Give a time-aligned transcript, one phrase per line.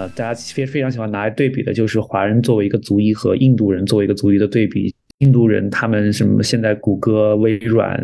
[0.00, 4.94] 呃，大家非非常喜欢拿来对比的，就是华人作为一个族裔和印度人作为一个族裔的对比。
[5.18, 8.02] 印度人他们什么现在谷歌、微软，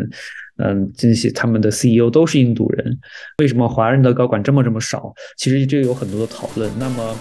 [0.58, 2.98] 嗯，这些他们的 CEO 都是印度人，
[3.38, 5.14] 为什么华人的高管这么这么少？
[5.38, 6.70] 其实这有很多的讨论。
[6.78, 7.16] 那么。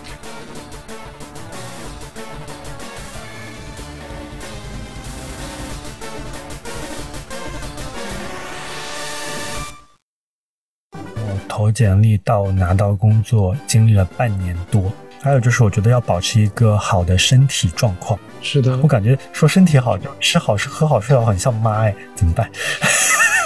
[11.75, 14.89] 简历到拿到工作经历了半年多，
[15.21, 18.17] 还有就是我觉得要保持一个好的身体状况。
[18.41, 22.49] 是的，我感觉说身体好就吃好吃喝好睡好，很像妈哎，怎么办？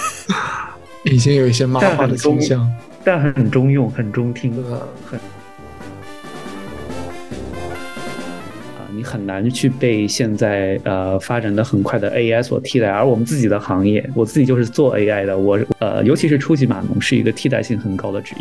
[1.05, 2.71] 已经有一些妈妈的倾向，
[3.03, 4.53] 但很中用，很中听，
[5.09, 5.19] 很。
[8.99, 18.35] 你很难去被现在呃发展的很快的 AI 所替代，而我们自己的行业，我自己就是做 AI 的，我呃尤其是初级码农是一个替代性很高的职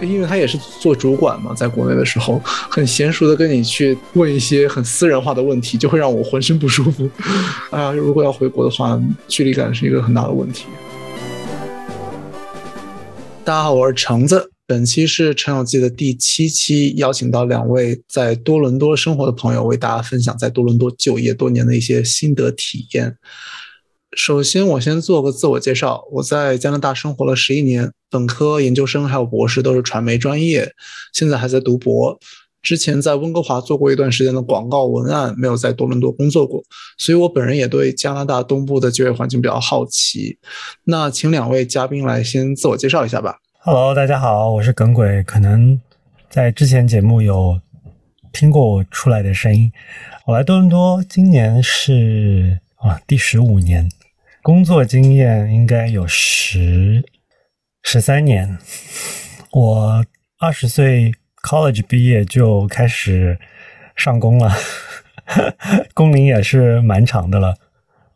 [0.00, 7.08] 业，因为他也是做主管嘛，在国内的时候很娴熟的跟你去问一些很私人化的问题，就会让我浑身不舒服
[7.70, 7.92] 啊！
[7.92, 10.66] 如果要回国的话，距离感是一个很大的问题。
[13.44, 14.50] 大家好，我是橙子。
[14.70, 23.16] 本期是陈有记的第七期，邀请到两位在多伦多生活的朋友，为大家分享在多伦多就业多年的一些心得体验。
[24.16, 30.72] 首先，我先做个自我介绍，我在加拿大生活了十一年，本科、研究生还有博士都是传媒专业，
[31.12, 32.16] 现在还在读博。
[32.62, 36.62] 之前在温哥华做过一段时间的广告文案，没有在多伦多工作过，
[36.96, 40.38] 所以我本人也对加拿大东部的就业环境比较好奇。
[40.84, 43.34] 那请两位嘉宾来先自我介绍一下吧。
[43.62, 45.22] Hello，大家好，我是耿鬼。
[45.22, 45.78] 可能
[46.30, 47.60] 在之前节目有
[48.32, 49.70] 听过我出来的声音。
[50.24, 53.86] 我来多伦多今年是啊第十五年，
[54.42, 57.04] 工作经验应该有十
[57.82, 58.56] 十三年。
[59.52, 60.06] 我
[60.38, 61.12] 二十岁
[61.42, 63.38] college 毕业就开始
[63.94, 64.50] 上工了，
[65.92, 67.54] 工龄也是蛮长的了。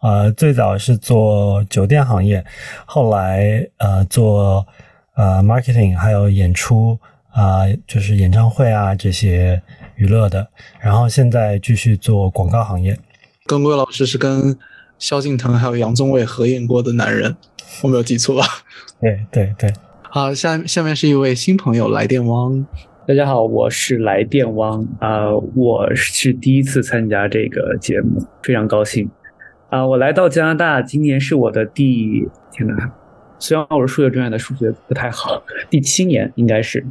[0.00, 2.42] 呃，最早是做酒店行业，
[2.86, 4.66] 后来呃做。
[5.14, 6.98] 呃，marketing 还有演出
[7.30, 9.62] 啊，就是演唱会啊这些
[9.96, 10.48] 娱乐的，
[10.80, 12.98] 然后现在继续做广告行业。
[13.46, 14.58] 耿贵老师是跟
[14.98, 17.36] 萧敬腾还有杨宗纬合演过的男人，
[17.82, 18.44] 我没有记错吧？
[19.00, 19.72] 对对对。
[20.02, 22.66] 好，下下面是一位新朋友来电汪。
[23.06, 29.10] 大家好，我是来电汪啊，我是第一次参加这个节目，非常高兴
[29.68, 29.86] 啊！
[29.86, 32.92] 我来到加拿大，今年是我的第天哪。
[33.38, 35.42] 虽然我是数学专业的，数学不太好。
[35.68, 36.84] 第七年应该是，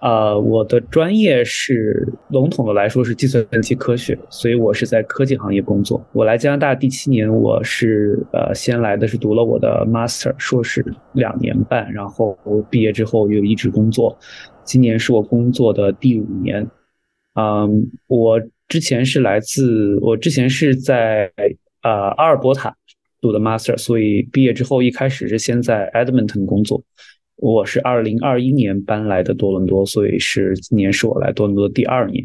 [0.00, 6.04] 呃，我的专业是笼统的来说是计算机科学，所以我是在科技行业工作。
[6.12, 10.84] 我来加拿大第七年，我是呃先来的是读了我的 master 硕士
[11.14, 12.36] 两年半，然后
[12.70, 14.16] 毕业之后又一直工作。
[14.64, 16.64] 今年是我工作的第五年。
[17.34, 21.32] 嗯，我之前是来自，我之前是在
[21.82, 22.76] 呃阿尔伯塔。
[23.22, 26.82] 读的 master，所以毕业之后一开始是先在 Edmonton 工作。
[27.36, 32.22] 我是二零二一年搬来的多伦多，所以是今年是我来多伦多的第二年。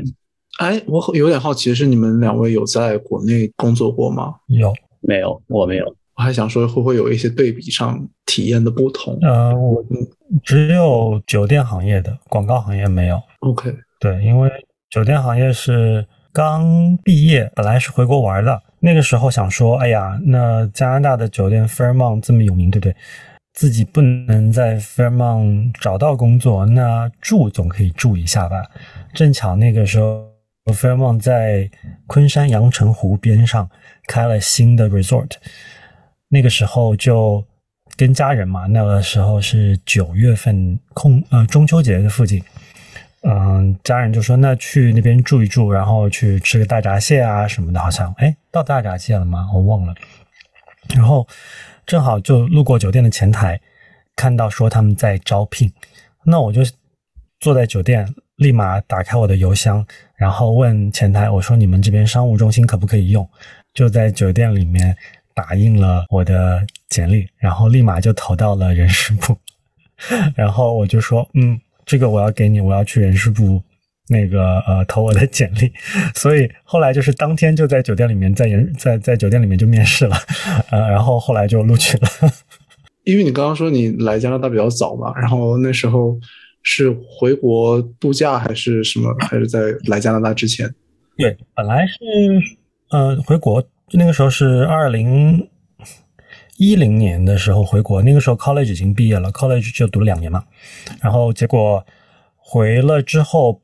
[0.59, 4.33] 哎，我有点好奇的是，你们两位有在国内工作过吗？
[4.47, 5.39] 有，没有？
[5.47, 5.85] 我没有。
[6.15, 9.15] 我还想说，会不会有一些对比上体验的不同？
[9.21, 9.85] 呃，我
[10.43, 13.21] 只有酒店行业的，广告行业没有。
[13.41, 14.49] OK，对，因为
[14.89, 18.63] 酒店行业是刚毕业，本来是回国玩的。
[18.79, 22.95] 那个时候想说，哎呀，那加拿大的酒店 Fairmont 这么有名，对不对？
[23.53, 28.63] 自己不能在 Fairmont 找到工作，那住总可以住一下吧。
[29.15, 30.27] 正巧那个时候
[30.65, 31.67] ，Fairmont 在
[32.05, 33.67] 昆山阳澄湖边上
[34.05, 35.31] 开了新的 resort，
[36.29, 37.43] 那个时候就
[37.95, 42.39] 跟家人嘛，那个时候是九月份空呃中秋节的附近。
[43.29, 49.49] 嗯，家人就说那去那边住一住，然后去吃个大闸蟹啊什么的，好像哎到大闸蟹了吗？
[49.53, 49.93] 我忘了。
[50.95, 51.27] 然后
[51.85, 53.59] 正好就路过酒店的前台，
[54.15, 55.69] 看到说他们在招聘，
[56.23, 56.61] 那我就
[57.41, 58.07] 坐在酒店，
[58.37, 59.85] 立马打开我的邮箱，
[60.15, 63.29] 然后问前台我说你们这边商务中心可不可以用？
[63.73, 64.95] 就在酒店里面
[65.33, 69.37] 打印了我的简历，然后立马就投到了人事部，
[70.33, 71.59] 然后我就说嗯。
[71.87, 73.59] 这个我要给你，我要去人事部
[74.09, 75.71] 那个呃投我的简历，
[76.13, 80.15] 所以后来就是当天就在酒店里面，在人在在酒店里面就面试了，
[80.69, 82.07] 呃，然后后来就录取了。
[83.05, 86.19] 因为你刚刚说你来加拿大比较早嘛，然后那时候
[86.61, 89.15] 是回国度假还是什么？
[89.19, 90.69] 还是在来加拿大之前？
[91.17, 91.95] 对，本来是
[92.89, 93.63] 呃回国，
[93.93, 95.47] 那个时候是二零
[96.57, 100.43] 一零年的时候回国，那个时候 college 已经毕业了，college 就读了两年嘛。
[101.01, 101.85] 然后结果
[102.35, 103.61] 回了之后，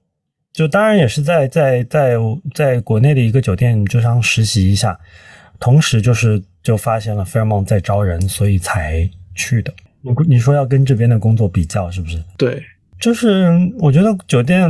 [0.51, 2.15] 就当然也是在在在
[2.53, 4.99] 在国内的一个酒店就想实习一下，
[5.59, 9.73] 同时就是就发现了 Fairmont 在招人，所以才去的。
[10.01, 12.21] 你你说要跟这边的工作比较，是不是？
[12.37, 12.61] 对，
[12.99, 13.47] 就是
[13.79, 14.69] 我觉得酒店，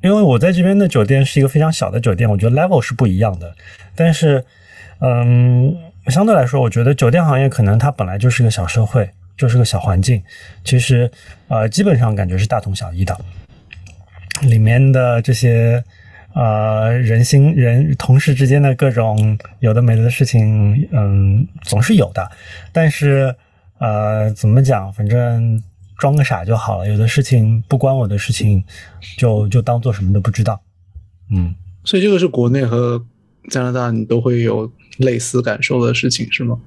[0.00, 3.54] 因为我在这边的酒店是一个非常小的酒店，我觉得 level 是不一样的。
[3.94, 4.42] 但是，
[5.00, 10.22] 嗯，相对来说，我觉得酒店行业可能它本来就是个小社会，就是个小环境，
[10.64, 11.10] 其实
[11.48, 13.18] 呃，基本上感觉是大同小异的。
[14.42, 15.82] 里面的这些
[16.34, 22.30] 呃人心人同事之间的各种有的没的事情，嗯，总是有的。
[22.72, 23.34] 但是。
[23.82, 24.92] 呃，怎么讲？
[24.92, 25.58] 反正
[25.96, 26.86] 装个傻就好了。
[26.86, 28.62] 有的事情不关我的事情，
[29.16, 30.60] 就就当做什么都不知道。
[31.30, 33.02] 嗯，所以这个是国内和
[33.48, 36.58] 加拿大你都会有类似感受的事情，是吗？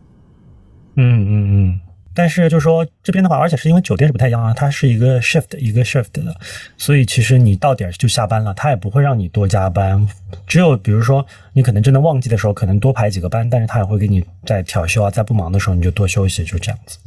[0.95, 1.79] 嗯嗯嗯。
[2.15, 6.39] 但是就说这边的话，而且是因为酒店是不太一样啊，它是一个 shift 一个 shift 的，
[6.77, 10.07] 所以其实你到点就下班了，他也不会让你多加班。
[10.45, 16.99] 只有比如说你可能真的旺季的时候，可能多排几个班，但是他也会给你在调休啊，在不忙的时候你就多休息，就这样子。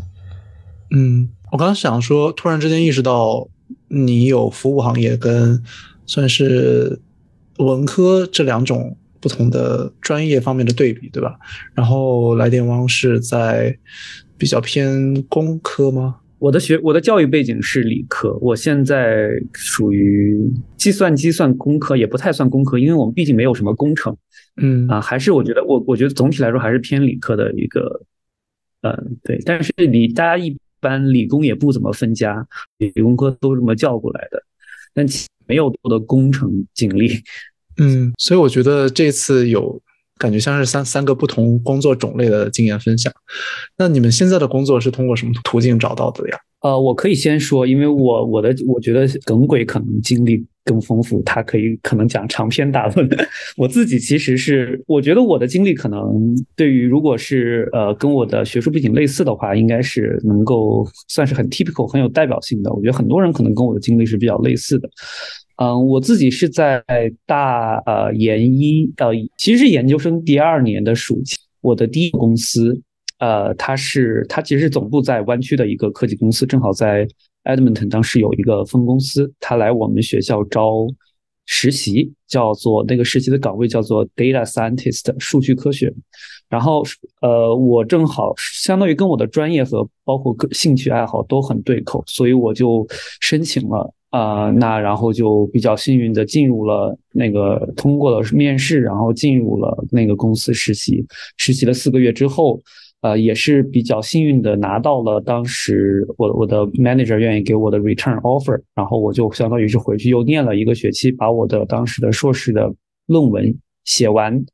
[0.91, 3.47] 嗯，我刚刚想说，突然之间意识到
[3.87, 5.63] 你有服务行业跟
[6.05, 7.01] 算是
[7.59, 11.37] 文科这两种不同的专业方面的对比，对吧？
[11.75, 13.77] 然后来电汪是在。
[14.39, 16.17] 比较偏工科吗？
[16.39, 20.39] 我的学我的教育背景是理科，我现在属于
[20.77, 24.15] 计算机算工科，也不太算工科，因为我们毕竟没有什么工程。
[24.59, 28.03] 嗯啊，还是我觉得我我觉得总体来说还是偏理科的一个，
[28.83, 29.41] 嗯对。
[29.47, 32.47] 但是理大家一般理工也不怎么分家，
[32.77, 34.43] 理工科都这么叫过来的，
[34.93, 35.07] 但
[35.47, 37.09] 没有多的工程经历。
[37.79, 39.81] 嗯，所以我觉得这次有。
[40.19, 43.13] 感觉像是三三个不同工作种类的经验分享。
[43.77, 46.39] 那你们现在的工作是通过什么途径找到的呀？
[46.63, 53.07] 呃，我可以先说，因为我我的我觉得耿鬼可能经历更丰富，他可以可能讲长篇大论。
[53.59, 62.73] 我自己其实是，我觉得我的经历可能对于如果是呃跟我的学术背景类似的话，应该是能够算是很 typical 很有代表性的。
[62.73, 64.89] 我觉得很多人可能跟我的经历是比较类似的。
[65.57, 66.85] 嗯，我自己是在
[67.25, 72.79] 大呃研一呃，其实是研究生第二年的暑期，我的第一个公司，
[73.21, 77.09] 呃，它是它其实是总部在湾区的一个科技公司，正好在
[77.45, 80.87] Edmonton 当时有一个分公司，他来我们学校招
[81.47, 85.91] 实习，叫做那个实习的岗位叫做 Data Scientist 数据科学，
[86.51, 86.85] 然后
[87.23, 92.87] 呃，我正好相当于跟我的专业和包括个兴趣爱好都很对口，所以我就
[93.23, 93.91] 申请了。
[94.11, 101.05] 呃，那然后就比较幸运的进入了那个通过了面试，然后进入了那个公司实习。
[101.37, 102.63] 实习了四个月之后，
[103.03, 112.73] 呃，也是比较幸运的拿到了当时我我的 manager 愿意给我的 return offer，然后我就相当于是回去又念了一个学期，把我的当时的硕士的
[113.07, 113.55] 论文
[113.85, 114.45] 写完，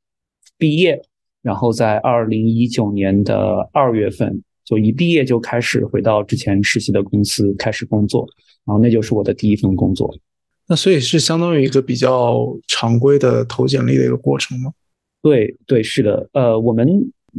[0.58, 1.00] 毕业，
[1.42, 8.26] 然后在二零一九年的二月份就一毕业就开始回到之前实习的公司开始工作。
[8.64, 10.08] 然后那就是我的第一份工作，
[10.68, 14.72] 那所以是相当于一个比较常规的投简历的一个过程吗？
[15.20, 16.30] 对对，是的。
[16.32, 16.88] 呃，我们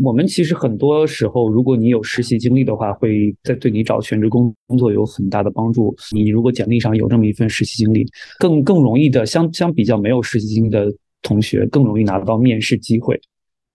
[0.03, 5.95] 我们其实很多时候，如果你有实习经历的话，会在对你找全职工工作有很大的帮助。
[6.11, 8.05] 你如果简历上有这么一份实习经历，
[8.39, 13.17] 更更容易的相相比较没有实习经历的同学，更容易拿到面试机会。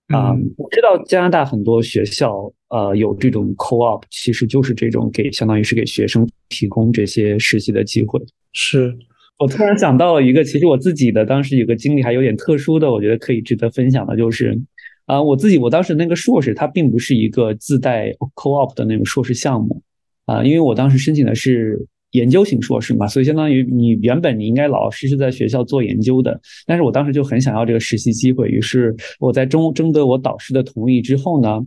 [0.08, 8.20] 啊，我知道加拿大很多学校，呃，有这种 co-op，其实就是这种给，相当于是给学生提供这些实习的机会。
[8.52, 8.96] 是
[9.38, 14.58] 我突然想到了一个，其实我自己的当时有个经历还有点特殊的，我觉得可以值得分享的，就是，
[15.06, 19.82] 啊，我自己我当时那个硕士，它并不是一个自带 co-op 的那种硕士项目，
[20.24, 21.86] 啊，因为我当时申请的是。
[22.12, 31.60] 研究型硕士嘛，所以相当于你原本你应该老老实实在学校做研究的，但是我当时就很想要这个实习机会，于是我在征征得我导师的同意之后呢。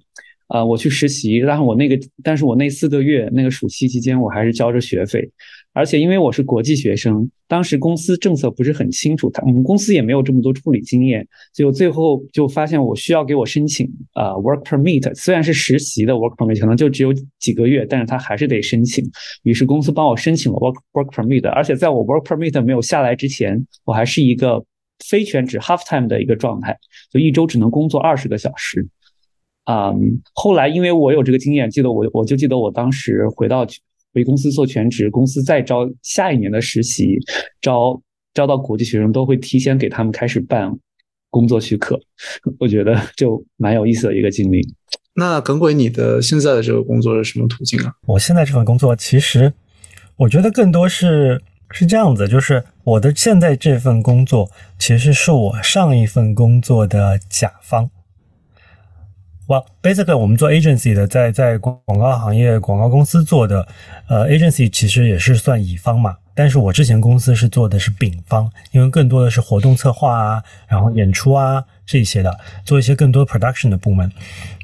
[0.47, 5.25] 啊，我去实习，然后我那个，但是我那四个月那个暑期期间，我还是交着学费，
[5.73, 19.09] 而且因为我是国际学生，当时公司政策不是很清楚，他我们公司也没有这么多处理经验，就最后就发现我需要给我申请呃 work permit，虽然是实习的 work permit，可能就只有几个月，但是他还是得申请，
[19.43, 24.61] 于是公司帮我申请了 work work permit，而且在我 work permit 没有下来之前，我还是一个
[25.07, 26.77] 非全职 half time 的一个状态，
[27.09, 28.85] 就一周只能工作二十个小时。
[29.63, 29.93] 啊，
[30.33, 33.65] 后来因为我有这个经验，记得我我就记得我当时回到
[34.13, 37.17] 回公司做全职，公司再招下一年的实习，
[37.61, 38.01] 招
[38.33, 40.71] 招到国际学生都会提前给他们开始办
[41.29, 41.99] 工作许可，
[42.59, 44.61] 我觉得就蛮有意思的一个经历。
[45.13, 47.93] 那耿鬼，你的现在的这个工作是什么途径啊？
[48.07, 49.53] 我现在这份工作，其实
[50.15, 51.41] 我觉得更多是
[51.71, 54.49] 是这样子，就是我的现在这份工作，
[54.79, 57.89] 其实是我上一份工作的甲方。
[59.51, 63.67] 哇，basically 我们做 agency 的，在在广广告行业、广告公司做的，
[64.07, 66.15] 呃，agency 其实也是算乙方嘛。
[66.33, 74.09] 但是我之前公司是做的是丙方，因为更多的是活动策划啊，然后演出啊这些的，做一些更多 production 的部门。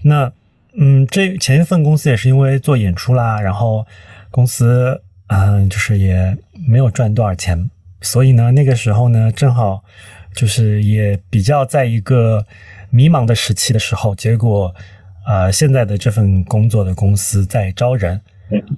[0.04, 0.32] 那
[0.78, 3.86] 嗯，这前一份公司也是因为做演出啦，然后
[4.32, 9.84] 公司嗯就是也没有赚多少钱，所以呢那个时候呢正好
[10.34, 12.46] 就是也比较在一个
[12.98, 14.74] 迷茫的时期的时候，结果
[15.28, 18.20] 呃现在的这份工作的公司在招人。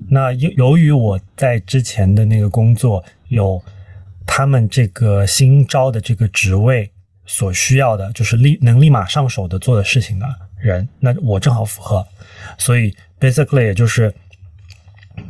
[0.09, 3.63] 那由由于我在之前的那个工作有
[4.27, 6.91] 他们这个新招的这个职位
[7.25, 10.25] 所需要的，就是立能立马上手的做的事情的
[10.57, 12.05] 人，那我正好符合，
[12.57, 14.13] 所以 basically 也就是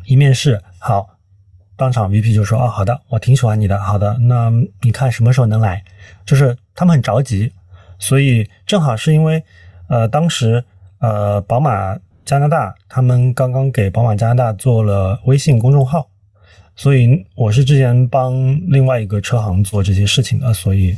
[0.06, 1.08] 一面试好，
[1.78, 4.50] 当场 VP 就说啊好的，我挺喜欢你的，好的，那
[4.82, 5.84] 你看什么时候能来？
[6.26, 7.52] 就是他们很着急，
[8.00, 9.44] 所以正好是因为
[9.90, 10.64] 呃当时
[11.00, 12.00] 呃宝马。
[12.26, 16.08] 加拿大，他们刚刚给宝马加拿大做了微信公众号，
[16.76, 18.36] 所以我是之前帮
[18.68, 20.96] 另外一个车行做这些事情的，所以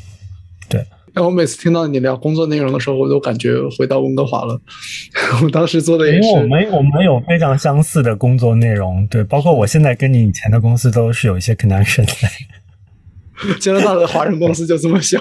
[0.68, 0.86] 对。
[1.14, 4.60] 哎，我每次听到你聊工作内容的时候，我都感觉回到温哥华了。
[5.42, 13.56] 我当时做的也是，我们我们有非常相似的工作内容，对，包括我现在跟你以前的公司都是有一些 connection 的。
[13.62, 15.18] 加拿大的华人公司就这么小，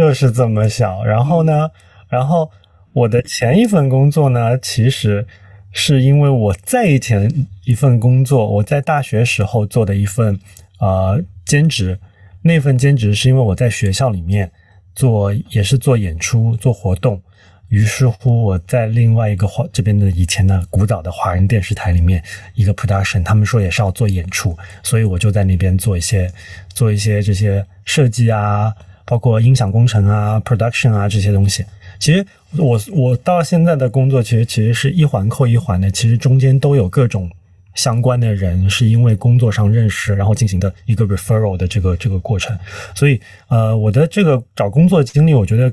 [0.00, 1.04] 就是这么小。
[1.04, 1.70] 然后呢，
[2.08, 2.50] 然后。
[2.92, 5.24] 我的前一份工作呢，其实
[5.70, 10.36] 是因为我在以前一份工作，我在大学时候做的一份
[10.80, 11.96] 呃兼职，
[12.42, 14.50] 那份兼职是因为我在学校里面
[14.92, 17.22] 做，也是做演出、做活动，
[17.68, 22.20] 于是乎我在另外一个华这边的以前的古早的华人电视台里面
[22.56, 26.28] 一个 production，他们说也是要做演出，所以我就在那边做一些
[26.74, 28.74] 做一些这些设计啊，
[29.10, 31.64] 包括音响工程啊、production 啊这些东西。
[31.98, 32.24] 其实
[32.56, 37.28] 我我到现在的工作，其实其实是一环扣一环的，其实中间都有各种
[37.74, 42.56] 相关的人，是因为工作上认识，然后进行的一个 referral 的这个这个过程。
[42.94, 45.72] 所以呃，我的这个找工作经历，我觉得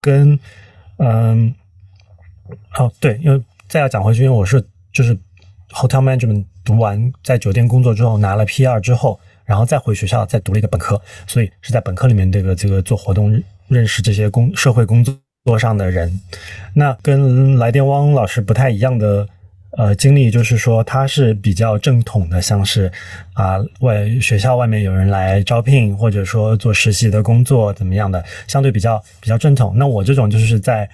[0.00, 0.38] 跟
[0.96, 1.54] 嗯，
[2.78, 5.14] 哦对，因为再要讲回去，因为我是就是
[5.72, 9.20] hotel management 读完在酒店工作之后拿了 P 二之后，
[9.50, 13.42] 然后再回学校再读了一个本科，所以是在本科里面这个这个做活动。
[13.70, 15.04] 认识这些工社会工
[15.44, 16.10] 作上的人，
[16.74, 19.24] 那跟来电汪老师不太一样的
[19.78, 22.90] 呃经历，就是说他是比较正统的，像是
[23.34, 29.72] 啊外学校外面有人来招聘，或者说做实习的工作怎么样的，相对比较比较正统。
[29.76, 30.90] 那我这种就是在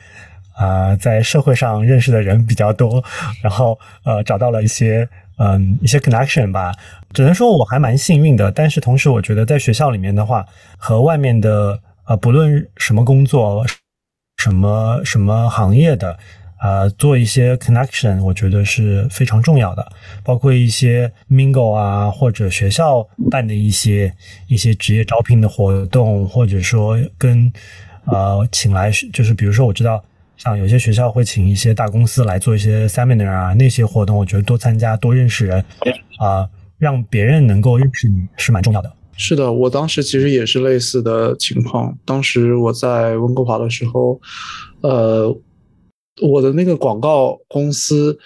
[0.55, 3.03] 啊在社会上认识的人比较多，
[3.43, 6.73] 然后呃找到了一些嗯一些 connection 吧，
[7.12, 8.52] 只能说我还蛮幸运的。
[8.52, 11.81] 但是同时，我觉得在学校里面的话，和外面的。
[12.09, 13.66] 呃，不论什么工作，
[14.37, 16.16] 什么什么行业的，
[16.57, 19.85] 啊，做一些 connection，我觉得是非常重要的。
[20.23, 24.14] 包括一些 mingle 啊，或者学校办的一些
[24.47, 27.52] 一些职业招聘的活动，或者说跟
[28.05, 30.05] 呃请来，就是比如说我知道，
[30.37, 35.64] 像有些学校会请一些大公司来做一些 seminar 啊，那些活动，我觉得多参加，多认识人，
[36.19, 38.93] 啊，让别人能够认识你是蛮重要的。
[39.16, 41.97] 是的，我当时其实也是类似的情况。
[42.05, 44.21] 当时我在温哥华的时候，
[44.83, 45.35] 呃，
[46.21, 48.19] 我的那个广告公司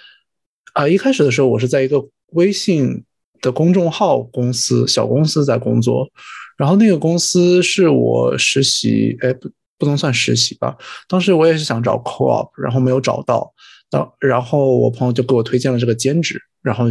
[0.73, 3.05] 啊，一开始的时候我是在一个微信
[3.40, 6.11] 的公众号公司小公司在工作，
[6.59, 9.49] 然后那个公司是我实习，哎，不
[9.81, 10.77] 不能算实习吧。
[11.09, 13.53] 当时我也是想找 co-op，然后没有找到，
[13.91, 16.85] 当然后我朋友就给我推荐了这个兼职，然后。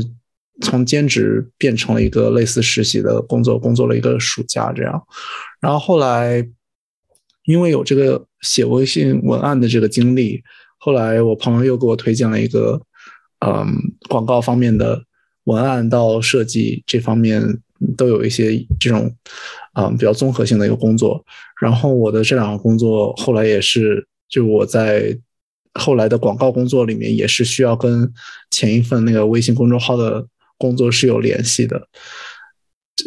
[0.62, 5.02] 从兼职变成了一个类似实习的工作，工作了一个暑假这样，
[5.62, 6.46] 然后后来
[7.46, 10.44] 因为有这个写微信文案的这个经历，
[10.78, 12.82] 后来我朋友又给我推荐了一个，
[13.40, 13.74] 嗯，
[14.10, 15.02] 广告方面的
[15.46, 17.42] 文案到设计这方面
[17.98, 19.12] 都有一些这种，
[19.74, 21.24] 嗯，比较综合性的一个工作。
[21.62, 25.18] 然后我的这两个工作后来也是，就我在
[25.74, 28.12] 后来的广告工作里面也是需要跟
[28.50, 30.26] 前一份那个微信公众号的。
[30.62, 31.88] 工作是有联系的，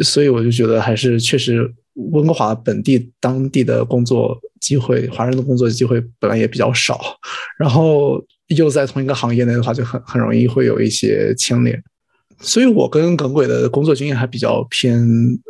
[0.02, 6.99] 所以我就觉得还是确实温哥华本地当地的工作机会，华人的工作机会本来也比较少，
[7.59, 11.79] 然后又在同一个行业内的话，就很很容易会有一些牵连。
[12.43, 15.01] 所以我跟耿鬼的工作经验还比较偏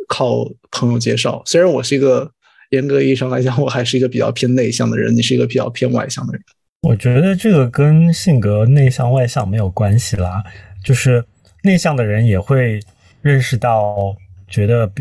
[0.07, 1.41] 靠朋友介绍。
[1.45, 2.31] 虽然我是一个
[2.69, 6.41] 严格意义上来讲，我还是一个比较偏内向的人，你是一个比较偏外向的人。
[6.81, 10.43] 我觉得这个跟性格内向外向没有关系啦，
[10.83, 11.23] 就是
[11.63, 12.79] 内向的人也会
[13.21, 14.15] 认识到，
[14.47, 14.91] 觉得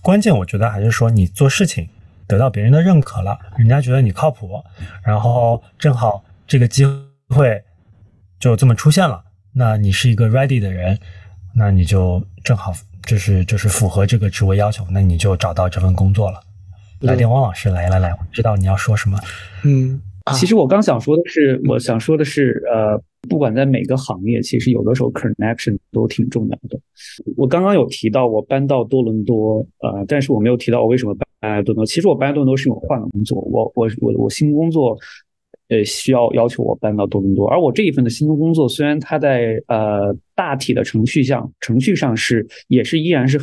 [0.00, 1.88] 关键，我觉得还是说你做事情
[2.26, 4.62] 得到别人的认可了，人家觉得你靠谱，
[5.04, 6.84] 然后正好这个机
[7.28, 7.62] 会
[8.40, 9.22] 就这么出现了，
[9.54, 10.98] 那你是一个 ready 的人，
[11.54, 12.72] 那你就正好
[13.06, 16.40] 就是就是符合这个职位要求，那你就找到这份工作了。
[17.00, 19.18] 来电，汪老师，来来来，我知道你要说什么，
[19.64, 20.00] 嗯。
[20.34, 22.96] 其实我刚想说的是，我想说的是，呃，
[23.28, 26.78] 不管在每个行业，其实有的时候 connection 都挺重要的。
[27.36, 31.84] 我刚刚有提到我搬到多伦多，呃，但是我没有提到我为什么搬来多伦多。
[31.84, 34.96] 其实我搬来多伦多是因为我换了工作，我我我我新工作，
[35.72, 37.48] 呃，需要要求我搬到多伦多。
[37.48, 43.40] 而我这一份的新的工作，虽然它在呃大体的程序上程序上是也是依然是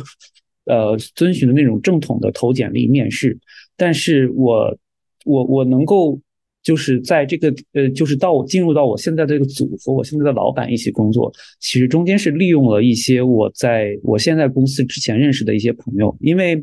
[0.66, 3.36] 呃遵循的那种正统的投简历面试，
[3.76, 4.78] 但是我
[5.24, 6.20] 我我能够。
[6.62, 16.62] 就是在这个呃，就是到我进入到我现在这个组和我现在的老板一起工作，其实中间是利用了一些我在我现在公司之前认识的一些朋友，因为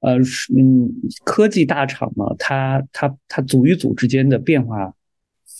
[0.00, 0.16] 呃
[0.56, 0.88] 嗯，
[1.22, 4.90] 科技大厂嘛，它它它组与组之间的变化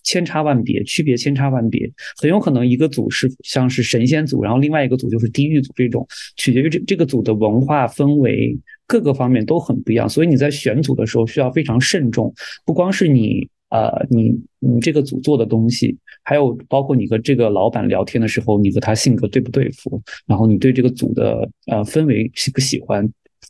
[0.07, 1.87] 千差万别，区别千差万别，
[2.17, 12.33] 很有可能一个组是像是神仙组，然后另外一个组就是地狱组，这种取决于这这个组的文化氛围各个方面都很不一样，所以你在选组的时候需要非常慎重，
[12.65, 13.47] 不光是你。
[13.69, 23.05] 呃，你你这个组做的东西，还有包括你和这个老板聊天的时候，你和他性格对不对付，然后你对这个组的呃氛围喜不喜欢，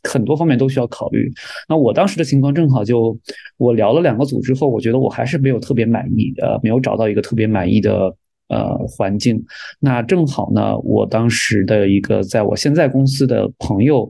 [0.09, 1.31] 很多方面都需要考虑。
[1.67, 3.17] 那我当时的情况正好就，
[3.57, 8.15] 我聊了两个组之后，我觉得我还是没有特别满意，呃，没有找到一个特别满意的
[8.49, 9.43] 呃环境。
[9.79, 14.09] 那正好呢，我当时的一个在我现在公司的朋友。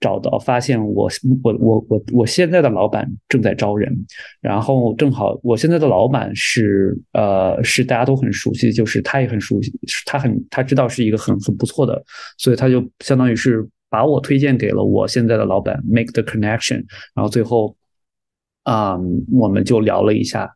[0.00, 1.10] 找到发现我
[1.42, 3.92] 我我我我现在的老板正在招人，
[4.40, 9.72] 然后正好我现在的老板是呃是大家都很熟悉，就是他也很熟悉，
[10.06, 12.00] 他很他知道是一个很很不错的，
[12.36, 17.76] 所以他就相当于是把我推荐给了我现在的老板，make the connection，然后最后
[18.64, 18.96] 啊
[19.32, 20.50] 我们就聊了一下，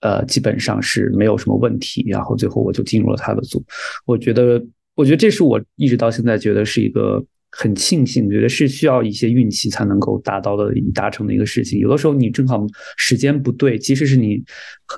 [0.00, 3.64] 呃基本上是没有什么问题，然后最后我就进入了他的组，
[4.04, 7.24] 我觉得我觉得这是我一直到现在觉得是一个。
[7.58, 11.78] 很庆幸，觉得是需要一些运气才能够达到的、达成的一个事情。
[11.78, 12.62] 有的时候你正好
[12.98, 14.42] 时间不对，即使是你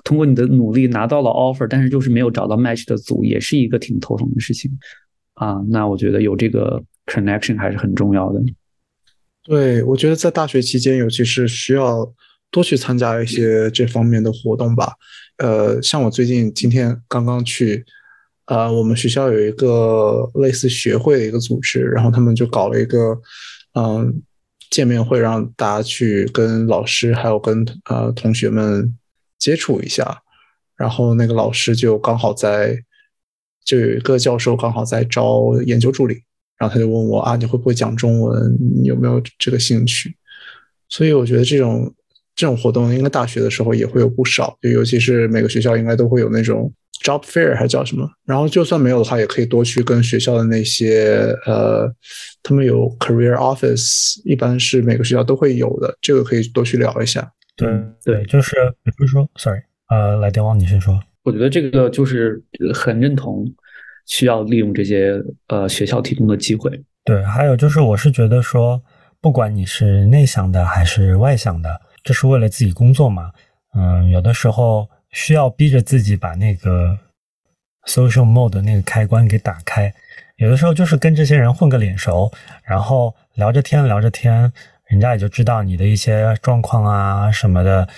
[0.03, 4.69] 通过你的努力拿到了 offer，但是就是没有找到 match 的组，也是一个挺头疼的事情
[5.35, 5.63] 啊。
[5.69, 8.41] 那我觉得有这个 connection 还是很重要的。
[9.43, 12.13] 对，我觉得在大学期间，尤其是需要
[12.51, 14.93] 多去参加一些这方面的活动吧。
[15.39, 17.85] 呃，像我最近今天刚刚去。
[18.51, 23.21] 呃，我们学校有一个类似学会的一个组织，然后他们就搞了一个，
[23.75, 24.23] 嗯，
[24.71, 28.97] 见面会，让大家去跟老师还有跟呃同学们
[29.39, 30.23] 接触一下。
[30.79, 32.75] 然后那个老师就刚好在，
[33.67, 36.23] 就有一个教授刚好在招研究助理，
[36.59, 38.59] 然后他就问我啊，你会不会讲中文？
[38.75, 40.17] 你有没有这个兴趣？
[40.89, 41.95] 所以我觉得这种
[42.35, 46.73] 这种活动，应该大学的时候也会有不少，就尤其是每个学校应该都会有那种。
[47.05, 48.11] Job fair 还叫什么？
[48.25, 51.89] 然后就算没有的话，也可以多去跟学校的那些呃，
[52.43, 57.33] 他们有 career office，一般是每个学校都会有的，这个可以多去聊一下。
[57.57, 57.69] 对
[58.05, 61.01] 对，就是比如说，sorry，呃，来电王，你先说。
[61.23, 62.43] 我觉得这个就是
[62.75, 63.47] 很认同，
[64.09, 65.15] 需要利用这些
[65.47, 66.69] 呃学校提供的机会。
[67.05, 68.83] 对，还有就是我是觉得说，
[69.21, 73.31] 不管你是内向的还是外向的，这是为了自己工作嘛。
[73.75, 74.89] 嗯，有的时候。
[75.11, 76.95] 需要逼着自己把那个
[77.87, 79.91] social mode 那个开关给打开，
[80.37, 82.31] 有的时候就是跟这些人混个脸熟，
[82.63, 84.53] 然后聊着天聊着天，
[84.85, 87.89] 人家也就知道你的一些状况啊什么的，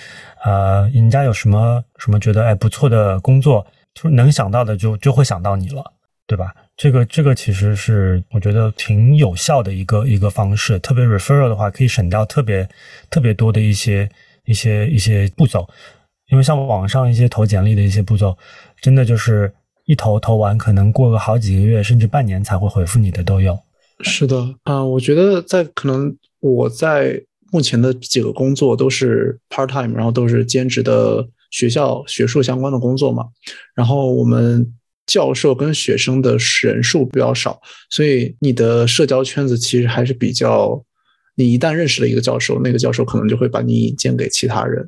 [0.45, 5.83] 呃，人家有什么什么觉得哎不错的工作，就能想到的就就会想到你了，
[6.31, 6.55] 对吧？
[6.77, 12.65] 这个这个其实是我觉得挺有效的一个一个方式，特别 referral 的话可以省掉特别
[13.09, 14.09] 特别多的一些
[14.45, 15.67] 一些一些步骤。
[16.29, 18.37] 因为像网上一些投简历的一些步骤，
[18.79, 23.59] 真的就是一投投完，可能过个好几个月甚至半年才会回复你的都有。
[23.99, 33.25] 是的，啊，我觉得在可能我在目前的几个工作都是 part time，然后都是兼职的学校学术相关的工作嘛。
[33.75, 34.65] 然后我们
[35.07, 37.59] 教授跟学生的人数比较少，
[37.89, 40.81] 所以你的社交圈子其实还是比较，
[41.35, 44.87] 你一旦认识了一个教授，那个教授可能就会把你引荐给其他人。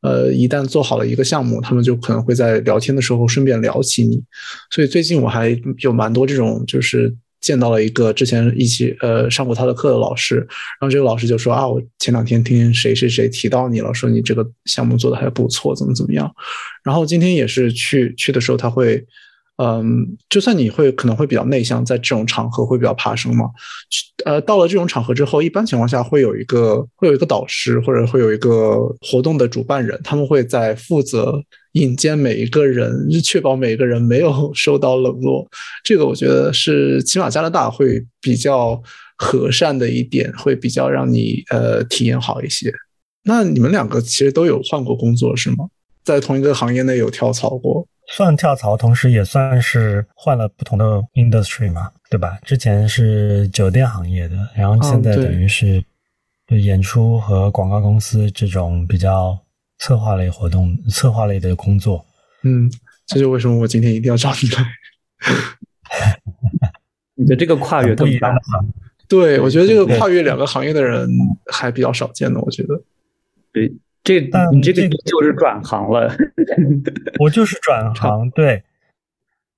[0.00, 4.20] 呃，一旦做好了一个项目，他们就可能会在聊天的时候顺便聊起你。
[4.70, 16.28] 所以最近我还有蛮多这种，就是见到了一个之前一起呃上过他的课的老师，然后这个老师就说啊，我前两天听谁谁谁提到你了，说你这个项目做的还不错，怎么怎么样。
[16.82, 19.06] 然后今天也是去去的时候，他会。
[19.62, 23.44] 嗯，就算你会可能会比较内向，在这种场合会比较怕生嘛。
[24.24, 31.42] 呃，到了这种场合之后，一般情况下会有一个会有一个导师，或者会有一个活动的主办人，他们会在负责
[31.72, 35.46] 引荐每一个人，确保每一个人没有受到冷落。
[35.84, 38.82] 这个我觉得是起码加拿大会比较
[39.18, 42.72] 和善的一点，会比较让你呃体验好一些。
[43.24, 45.66] 那你们两个其实都有换过工作是吗？
[46.02, 47.86] 在同一个行业内有跳槽过？
[48.10, 52.38] 算跳槽，同时也算是换了不同的 industry 嘛，对吧？
[52.42, 55.82] 之前是酒店行业的，然后现在等于是
[56.48, 59.38] 演出和广告公司这种比较
[59.78, 62.04] 策划类活动、策划类的工作。
[62.42, 62.68] 嗯，
[63.06, 64.66] 这就为什么我今天一定要找你来。
[67.14, 68.34] 你的这个跨越不一样，
[69.06, 71.08] 对我觉得这个跨越两个行业的人
[71.46, 72.82] 还比较少见的，我觉得。
[73.52, 73.72] 对。
[74.02, 74.18] 这
[74.50, 76.10] 你这个就是转行了，
[77.20, 78.62] 我就是转 行，对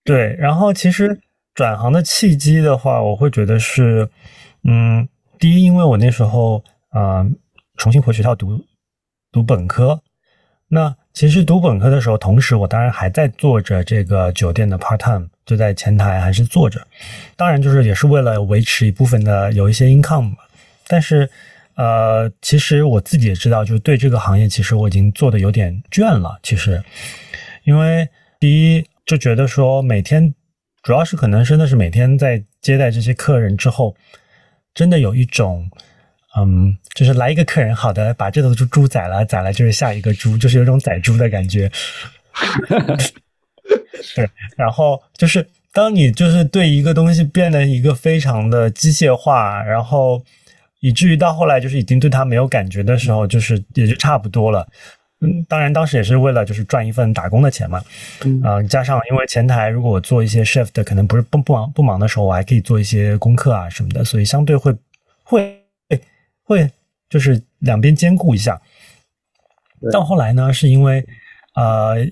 [0.05, 0.35] 对。
[0.37, 1.21] 然后其实
[1.55, 4.09] 转行的契机的话，我会觉得是，
[4.65, 7.25] 嗯，第一，因为我那时候啊
[7.77, 8.65] 重新回学校读
[9.31, 10.01] 读本科，
[10.69, 16.85] 那其实读本科的时候，同时我当然还在做着这个酒店的 part time，就在前台还是做着，
[17.37, 20.35] 当然就是也是为了维持一部分的有一些 income，
[20.89, 21.31] 但是。
[21.75, 26.39] 呃，其实我自己也知道，就是对这个行业，其实我已经做的有点倦了。
[26.43, 26.83] 其实，
[27.65, 28.07] 因为
[28.39, 30.35] 第一就觉得说，每天
[30.83, 33.97] 主要是可能真的是每天在接待这些客人之后，
[34.75, 35.71] 真的有一种，
[36.37, 41.73] 嗯，就是来一个客人，好的，把这头猪猪宰了，宰了就是下一个猪，就是有种宰猪的感觉。
[44.15, 50.23] 对，然后就是当你就是对一个东西变得一个非常的机械化，然后。
[50.83, 54.69] 以至于到后来，就是已经对他没有感觉的时候，就是也就差不多了。
[55.21, 57.81] 嗯，当然当时也是为了就是赚一份打工的钱嘛。
[58.25, 64.75] 嗯，加上因为前台如果我做一些 shift，可能不是不不忙不忙的时候，我还可以做一些功课啊什么的，所以相对会
[65.23, 65.63] 会
[66.43, 66.69] 会
[67.09, 68.61] 就是两边兼顾一下。
[69.93, 71.07] 到后来呢，是因为
[71.55, 72.05] 呃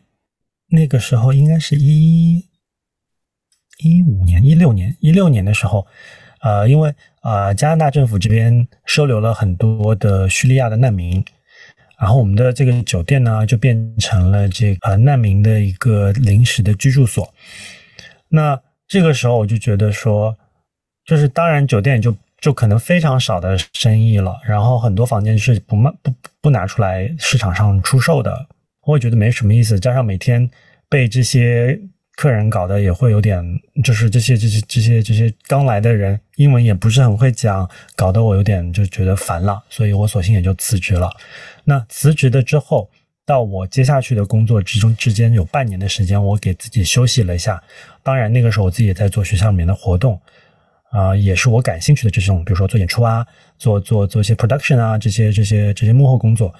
[0.68, 2.38] 那个时候应该是一
[3.78, 5.84] 一五年、一六年、一六年的时候。
[6.42, 11.22] 呃，因为啊，加拿大政府这边收留了很多的叙利亚的难民，
[12.00, 17.32] 然后我们的这个酒店呢，就变成了这个难民的一个临时的居住所。
[18.28, 20.34] 那这个时候我就觉得说，
[21.04, 28.46] 就是当然酒店就就可能非常少的生意了，然后很多房间是不卖不不拿出来市场上出售的，
[28.86, 29.78] 我也觉得没什么意思。
[29.78, 30.50] 加上每天
[30.88, 31.78] 被这些。
[32.16, 33.42] 客人搞的也会有点，
[33.82, 41.10] 就是这些这些这些这些刚来的人，英文也不是很会讲，搞得我有点就觉得烦了，所以我索性也就辞职了。
[41.64, 42.88] 那辞职的之后，
[43.26, 47.62] 到我接下去的工作之中之间有半年的时间，我给自己休息了一下。
[48.02, 50.18] 当然那个时候我自己也在做学校里面的活动，
[50.92, 53.26] 啊，也是我感兴趣的这种，比如说做演出啊，
[53.58, 56.54] 做做做一些 production 啊，这些这些这些幕后工作。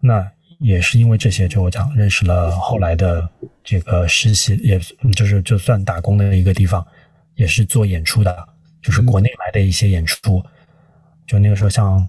[0.00, 0.26] 那
[0.60, 3.28] 也是因为这些，就我讲认识了后来的
[3.62, 4.80] 这个实习，也
[5.14, 6.82] 就是就算打工的一个地方，
[7.34, 8.48] 也是做演出的，
[8.86, 10.40] 就是国内来的一些演出。
[11.26, 12.08] 就那个时候，像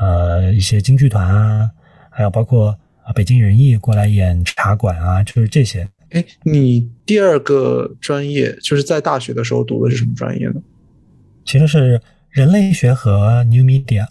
[0.00, 1.70] 呃一些京剧团啊，
[2.08, 2.70] 还有包括
[3.04, 5.86] 啊北京人艺过来演茶馆啊，就是这些。
[6.12, 10.62] 哎，你第二个专业就是在大学的时候读的是什么专业呢？
[11.44, 14.06] 其实是人类学和 New Media。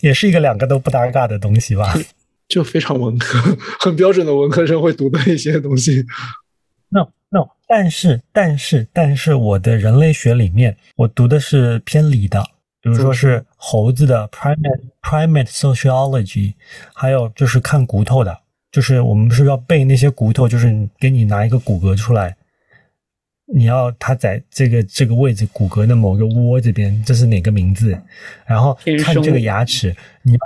[0.00, 1.92] 也是一个两个都不搭嘎的东西吧，
[2.46, 6.06] 就非常文科，很标准的文科生会读的一些东西。
[7.68, 12.42] 但是但是但是我的人类学里面，我读的是偏理的，
[12.80, 16.54] 比如说是猴子的 primate primate sociology，
[16.94, 18.38] 还有就是看骨头的，
[18.72, 22.34] 就是我们是要背那些骨头，就是给你拿一个骨骼出来。
[23.50, 27.98] 你要它在这个这个位置骨骼的某个窝这边，这是哪个名字？
[28.46, 30.36] 然后看这个牙齿，你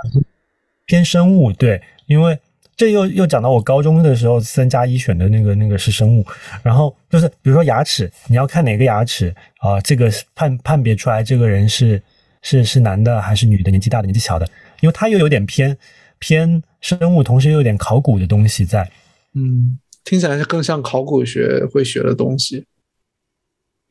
[0.85, 2.37] 偏生物对，因为
[2.75, 6.25] 这又又讲到我高中的时候三加一选的那个那个是生物，
[6.63, 9.79] 然后就是比如说牙齿，你要看哪个牙齿啊？
[9.81, 12.01] 这个判判别出来这个人是
[12.41, 14.47] 是是男的还是女的，年纪大的年纪小的，
[14.81, 15.77] 因为它又有点偏
[16.19, 18.89] 偏生物，同时又有点考古的东西在。
[19.35, 22.65] 嗯，听起来是更像考古学会学的东西。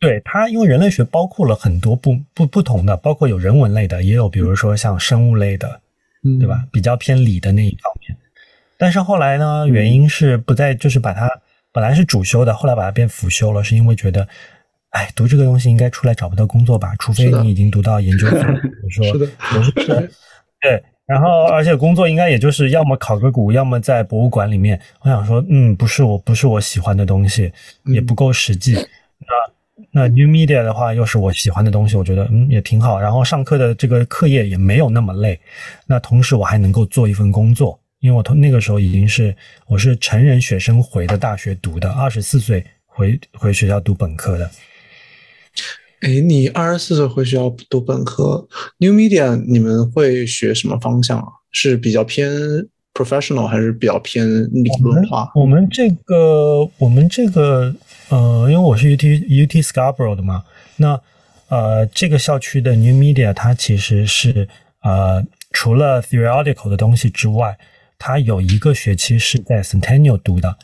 [0.00, 5.80] 对它，因为人类学包括了很多不不不同的，包括有人文类的，也有比如说像生物类的，
[6.40, 6.66] 对吧？
[6.72, 8.18] 比较偏理的那一方面。
[8.82, 11.30] 但是后来呢，原因是不再就是把它
[11.70, 14.26] 本来是主修的，后来把它变辅修了，是因为觉得
[14.90, 16.92] 哎，读这个东西应该出来找不到工作吧？
[16.98, 20.02] 除非你已经读到研究生，比如说。
[20.60, 24.80] 对，然后而且工作应该也就是要么考个股，要么在博物馆里面。
[25.02, 27.52] 我想说，嗯，不是我不是我喜欢的东西，
[27.84, 28.74] 也不够实际。
[28.74, 29.28] 那
[29.92, 33.00] 那 new media 的话，又是我喜欢的东西，我觉得嗯也挺好。
[33.00, 35.38] 然后上课的这个课业也没有那么累。
[35.86, 39.34] 那同时我还能够做一份工作，因为我同那个时候已经是
[39.66, 44.50] 我是成人学生回的大学读的，二十四岁回回学校读本科的。
[46.00, 48.46] 哎，你二十四岁回学校读本科
[48.78, 51.26] ，new media 你们会学什么方向啊？
[51.52, 52.28] 是比较偏
[52.92, 55.30] professional 还是比较偏理论化？
[55.36, 57.74] 我们这个我们这个。
[58.08, 60.44] 呃，因为我是 U T U T Scarborough 的嘛，
[60.76, 61.00] 那
[61.48, 64.46] 呃，这个校区的 New Media 它其实是
[64.82, 67.56] 呃，除了 theoretical 的东西之外，
[68.04, 70.56] 它有一个学期是在 Centennial 读的。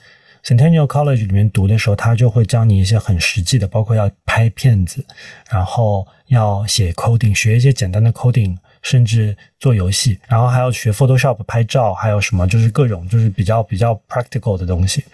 [0.44, 5.05] Centennial College 里面读的时候，他就会教你一些很实际的，包括要拍片子，
[5.48, 15.05] 然后要写 coding，学一些简单的 coding，甚至做游戏，然后还要学 Photoshop 拍照，还有什么就是各种就是比较比较 practical 的东西。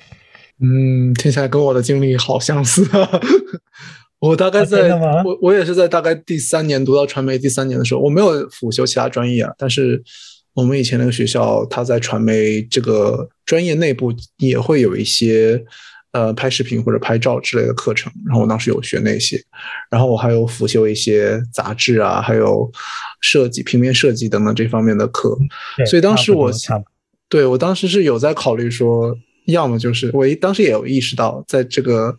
[0.62, 3.20] 嗯，听起来跟我的经历好相似啊！
[4.20, 9.52] 我大概在我我也是在大概第三年读到传媒第三年的时候，我没有辅修其他专业啊。
[9.58, 10.02] 但是
[10.54, 15.62] 我们以前那个学校，它在传媒这个专业内部也会有一些
[16.12, 18.12] 呃拍视频或者拍照之类的课程。
[18.24, 19.38] 然后我当时有学那些，
[19.90, 22.70] 然后我还有辅修一些杂志啊，还有
[23.20, 25.36] 设计、平面设计等等这方面的课。
[25.86, 26.50] 所以当时我
[27.28, 29.16] 对我当时是有在考虑说。
[29.48, 32.16] 要么就是我当时也有意识到，在这个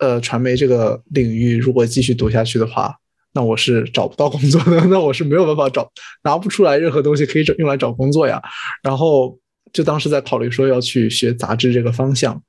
[0.00, 2.92] 呃传媒这个领域，如果继续读下去的话，
[3.32, 5.90] 那我是找不到工作的， 那我是没有办法找，
[6.24, 8.42] 拿不出来任何东西可以找用来找工作呀。
[8.82, 9.38] 然后
[9.72, 12.42] 就当时在考虑说要去学杂志这个方向，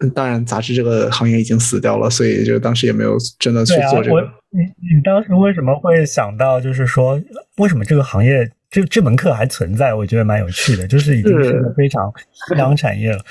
[0.00, 4.20] 嗯，当然杂志这个行业已经死掉了，所以就当时也没有真的去做这个。
[4.50, 7.20] 你你当时为什么会想到，就是说
[7.58, 8.50] 为什么这个行业？
[8.70, 12.12] 这这门课还存在，我觉得蛮有趣的，就是已经是非常
[12.70, 13.24] 夕产业了。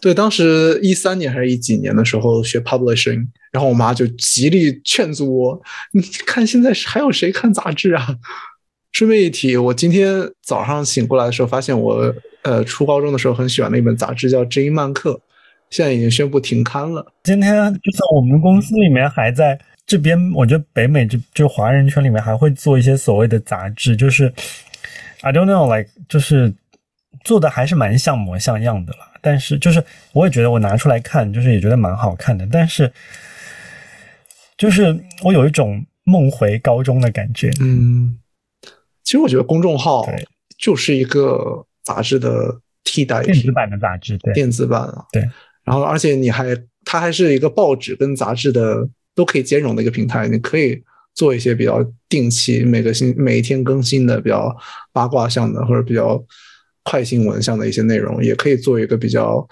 [0.00, 3.24] 对，当时一三年还是一几年的时候学 publishing，
[3.54, 5.62] 然后我妈就极力劝阻我
[5.94, 8.18] ：“你看现在还有谁看杂志啊？”
[8.92, 15.12] 顺便一提，我今天早上醒过来的时候，发现我呃初高中的时候很喜欢的一本杂志叫《知音漫客》，
[15.70, 17.06] 现在已经宣布停刊了。
[17.22, 19.58] 今天就算我们公司里面还在。
[19.86, 24.32] 这边我觉得北美就就华人圈里面还会做一些所谓的杂志，就是
[25.20, 26.50] I don't know like 就是
[27.22, 29.00] 做的还是蛮像模像样的了。
[29.20, 32.48] 但是就是我也觉得我拿出来看，就是也觉得蛮好看的。
[32.50, 32.90] 但是
[34.56, 37.50] 就是我有一种梦回高中的感觉。
[37.60, 38.18] 嗯，
[39.02, 40.06] 其实我觉得公众号
[40.58, 45.22] 就是一个杂志的替代电子版的杂志，对电子版啊，对。
[45.64, 48.88] 然后而且你还它还是一个报纸跟杂志的。
[49.16, 50.82] 都可以兼容的一个平台，你可以
[51.14, 54.52] 做一些比较定期、每个星每一天更新的比较
[54.92, 56.20] 八卦向的或者比较
[56.82, 59.48] 快新闻向的一些内容，也可以做一个比较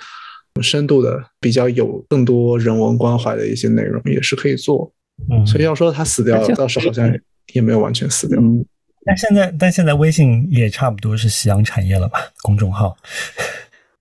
[0.61, 4.93] 深度的、比较有更多人文关怀的一些内容，也是可以做。
[5.31, 7.11] 嗯，所以要说它死掉了，倒是好像
[7.55, 8.41] 也没有完全死掉。
[8.41, 8.65] 嗯，
[9.05, 12.19] 但现在但现在微信也差不多是夕阳产业了吧？
[12.43, 12.97] 公众号，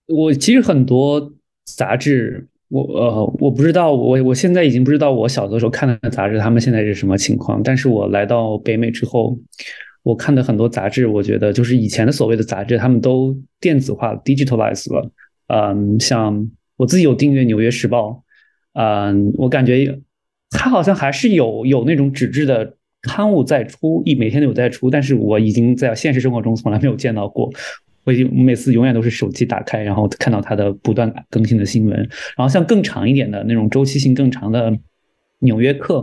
[0.08, 1.32] 我其实很多
[1.66, 2.48] 杂志。
[2.74, 7.62] 我呃，我不知道，我我现在已经不知道我小的时候看的杂志，他们现在是什么情况。
[7.62, 9.38] 但是我来到北美之后，
[10.04, 15.12] 我看的很多杂志，我觉得就是以前的所谓的杂志，他们都电子化 （digitalized） 了。
[15.52, 18.10] 嗯，像我自己有订阅《纽约时报》，
[18.80, 20.00] 嗯，我感觉
[20.50, 27.52] 它好像还是有有那种纸质的刊物在出，一每天都有在出，但是我已经在现实生活中从来没有见到过。
[28.04, 31.96] 我已经每次永远都是手机打开，然后看到它的不断更新的新闻。
[32.36, 34.72] 然后像更长一点的那种周期性更长的
[35.40, 35.96] 《纽约客》，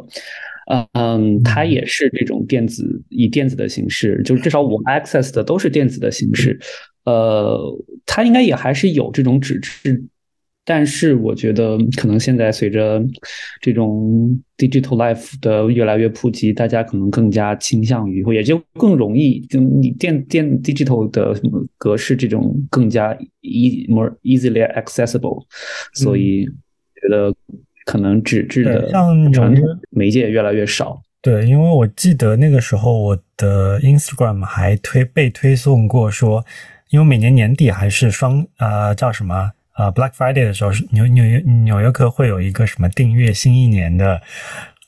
[0.92, 6.59] 嗯，它也是这种电子以电子的形式，就是至少我 access 的都是电子的形式。
[7.04, 7.59] 呃，
[8.04, 10.04] 它应该也还是有这种纸质。
[10.66, 13.02] 但是我觉得，可能现在随着
[13.62, 21.35] 这种 digital life 的越来越普及，大家可能更加倾向于，也就更容易，就你电电 digital 的
[21.78, 25.42] 格式这种更加 e more easily accessible，
[25.94, 27.35] 所以觉得
[27.88, 31.01] 可能纸质的像传统媒介越来越少。
[31.22, 36.44] 对，因为我记得那个时候我的 Instagram 还推被推送过说，
[36.90, 39.53] 因为每年年底还是双呃叫什么？
[39.72, 44.20] 啊，Black Friday 的时候是纽纽约纽约客会有一个什么订阅新一年的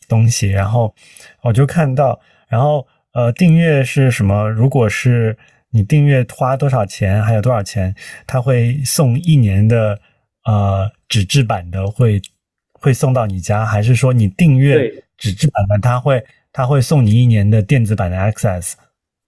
[0.07, 0.95] 东西，然后
[1.43, 4.47] 我就看到，然后呃，订阅是什么？
[4.47, 5.39] 如果是
[5.71, 7.95] 你订阅花多少钱，还有多少钱，
[8.27, 9.99] 他会送一年的
[10.45, 12.21] 呃纸质版的会
[12.81, 18.73] 会送到你家，还是说你订阅纸质版的，他会他会送你一年的电子版的 Access？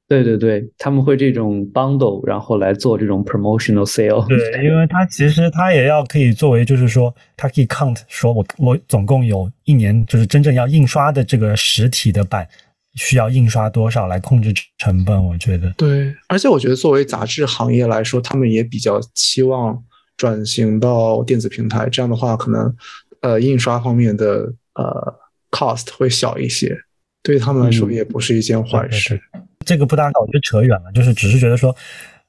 [0.08, 4.26] 对对对，他们会这种 bundle，然后来做这种 promotional sale。
[4.28, 12.46] 对，因为它其实它也要可以作为，就是说它可以 count，说我我总共有一年就是真正要印刷的这个实体的版
[12.94, 15.24] 需要印刷多少来控制成本。
[15.24, 19.82] 我觉得对，而且我觉得作为杂志行业来说，他们也比较期望
[20.18, 22.74] 转型到电子平台，这样的话可能
[23.22, 25.18] 呃印刷方面的呃
[25.50, 26.78] cost 会小一些，
[27.22, 29.20] 对他们来说也不是一件坏事。
[29.64, 31.74] 这个不大，我觉得扯远了，就是只是觉得说，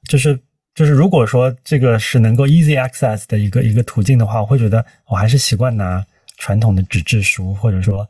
[0.08, 0.39] 就是
[0.73, 6.06] 就是如果说这个是能够 easy access 的一个一个途径的话，我会觉得我还是习惯拿
[6.38, 8.08] 传统的纸质书或者说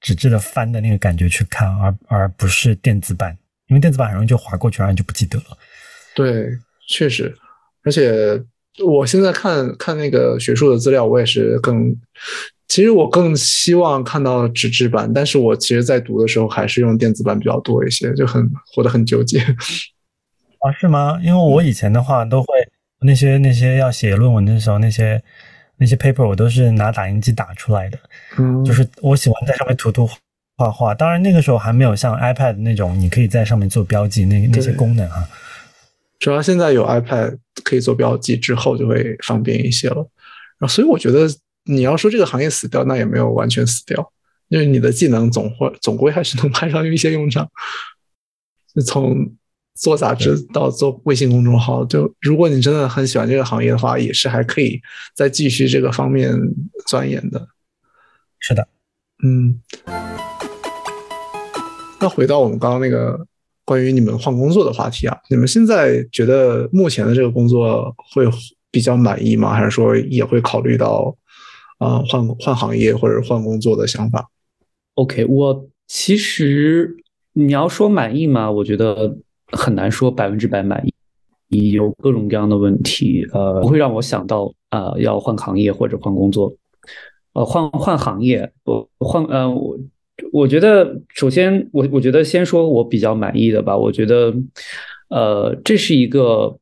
[0.00, 3.36] 纸质的翻的那个感觉去看，而而不是电子版，
[3.68, 5.44] 因为电子版很容易就划过去，然后你就不记得了。
[6.14, 6.48] 对，
[6.88, 7.36] 确实，
[7.82, 8.42] 而且
[8.82, 11.94] 我现在看看那个学术的资料，我也是更。
[12.66, 19.38] 其实我更希望看到纸质版，但是我其实，在读的时候还是用电子版比较多一些，就很活得很纠结。
[20.58, 21.20] 啊，是吗？
[21.22, 22.46] 因为我以前的话都会
[23.02, 25.22] 那些那些要写论文的时候，那些
[25.76, 27.98] 那些 paper 我都是拿打印机打出来的。
[28.38, 30.08] 嗯，就是我喜欢在上面涂涂
[30.56, 30.94] 画画。
[30.94, 35.28] 当然那个时候还没有像 iPad 那种，你可以在上面做标记那那些功能啊。
[36.18, 39.96] 主要现在有 iPad 可以做标记之后，就会方便一些了。
[40.58, 41.28] 然后，所以我觉得。
[41.66, 44.12] 你要说这个行业死掉，那也没有完全死掉，
[44.48, 47.50] 因为你的技能总会总归还是能派上一些用场。
[48.84, 49.34] 从
[49.74, 54.78] 做杂志到做微信公众号，就如果你真的很喜欢这个行业的话，也是还可以
[55.14, 56.38] 再继续这个方面
[56.86, 57.48] 钻研的。
[58.40, 58.68] 是的，
[59.24, 59.62] 嗯。
[61.98, 63.26] 那回到我们刚刚那个
[63.64, 68.24] 关于你们换工作的话题啊，你们现在觉得目前的这个工作会
[68.70, 69.54] 比较满意吗？
[69.54, 71.16] 还是说也会考虑到？
[71.78, 74.30] 啊，换换行业或者换工作的想法。
[74.94, 76.96] OK，我其实
[77.32, 78.48] 你要说满意吗？
[78.48, 79.18] 我觉得
[79.50, 80.82] 很难说百分之百满
[81.48, 86.54] 意，有各种各样的问题，呃，不会让我想到啊要换行业或者换工作。
[87.32, 89.76] 呃，换换行业，我换呃，我
[90.32, 93.76] 我觉得首先我我觉得先说我比较满意的吧。
[93.76, 94.34] 我觉得
[95.08, 96.58] 呃，这是一个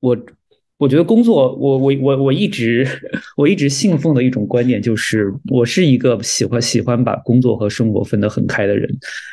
[0.00, 0.16] 我。
[0.80, 2.88] 我觉得工作，我我我我一直
[3.36, 8.88] 我一直信奉的一种观点就是，我是一个喜欢喜欢把工作和生活分得很开的人。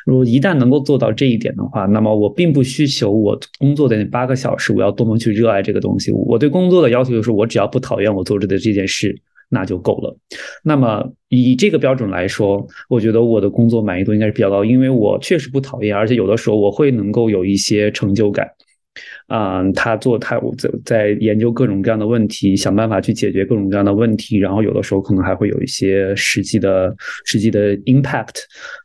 [0.06, 6.12] 如果一旦能够做到这一点的话，那么我并不需求我工作的那八个小时，我要多么去热爱这个东西。
[6.12, 9.18] 我对工作的要求就是，我只要不讨厌我做着的这件事，
[9.50, 10.18] 那就够了。
[10.64, 18.48] 那么以这个标准来说，我觉得我的工作满意度应该是比较高，因为我确实不讨厌，而且有的时候我会能够有一些成就感。
[19.28, 28.38] 嗯，他做他我在在研究各种各样的问题，想办法去解决各种各样的问题，然后有的时候可能还会有一些实际的实际的 impact。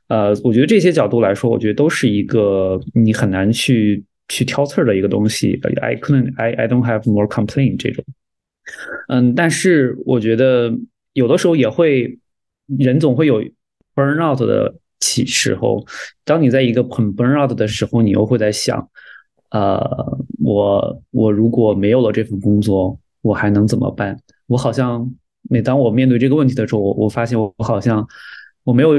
[0.09, 5.59] 呃，我觉得这些角度来说，我觉得都是一个你很难去去挑刺儿的一个东西。
[5.81, 8.05] I couldn't, I I don't have more complain 这种。
[9.09, 10.72] 嗯，但是我觉得
[11.12, 12.18] 有的时候也会
[12.66, 13.42] 人总会有
[13.94, 15.85] burn out 的起时候。
[16.25, 18.88] 当你在一个很 burn out 的时候，你又会在想。
[19.51, 24.18] 呃，我我如果没有了这份工作，我还能怎么办？
[24.46, 28.09] 我好像每当我面对这个问题的时候，我我发现我好像
[28.64, 28.92] 我没有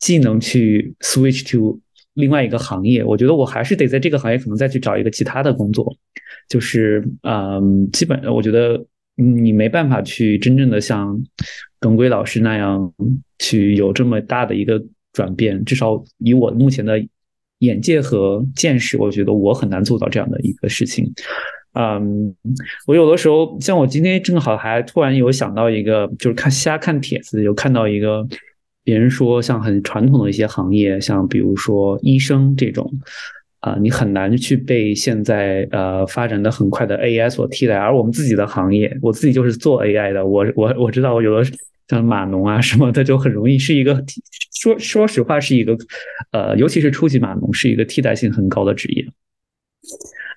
[0.00, 1.78] 技能去 switch to
[2.20, 3.02] 另外一个行业。
[3.02, 5.96] 我觉得我还是得在这个行业可能再去找一个其他的工作。
[6.48, 8.84] 就是嗯，基本我觉得
[9.16, 11.20] 你没办法去真正的像
[11.80, 12.92] 耿圭老师那样
[13.38, 14.80] 去有这么大的一个
[15.12, 15.64] 转变。
[15.64, 17.02] 至少以我目前的。
[17.60, 21.04] 眼界和见识，我觉得我很难做到这样的一个事情。
[21.74, 22.34] 嗯，
[22.86, 28.26] 我有的时候，像我今天正好还突然有想到一个，就是看瞎看帖子，有看到一个
[28.84, 32.90] 别人说，像很传统的一些行业，像比如说医生这种，
[33.60, 37.76] 啊，你很难去被现在呃发展的很快的 AI 所替代。
[37.76, 41.50] 而我们自己的行业，我自己就是做 AI 的，我我我知道，我有的。
[41.88, 44.00] 像码农啊什么的，就很容易是一个
[44.52, 45.76] 说说实话是一个，
[46.30, 49.04] 呃，尤其是初级码农是一个替代性很高的职业。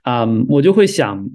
[0.04, 1.30] 嗯，我就会想，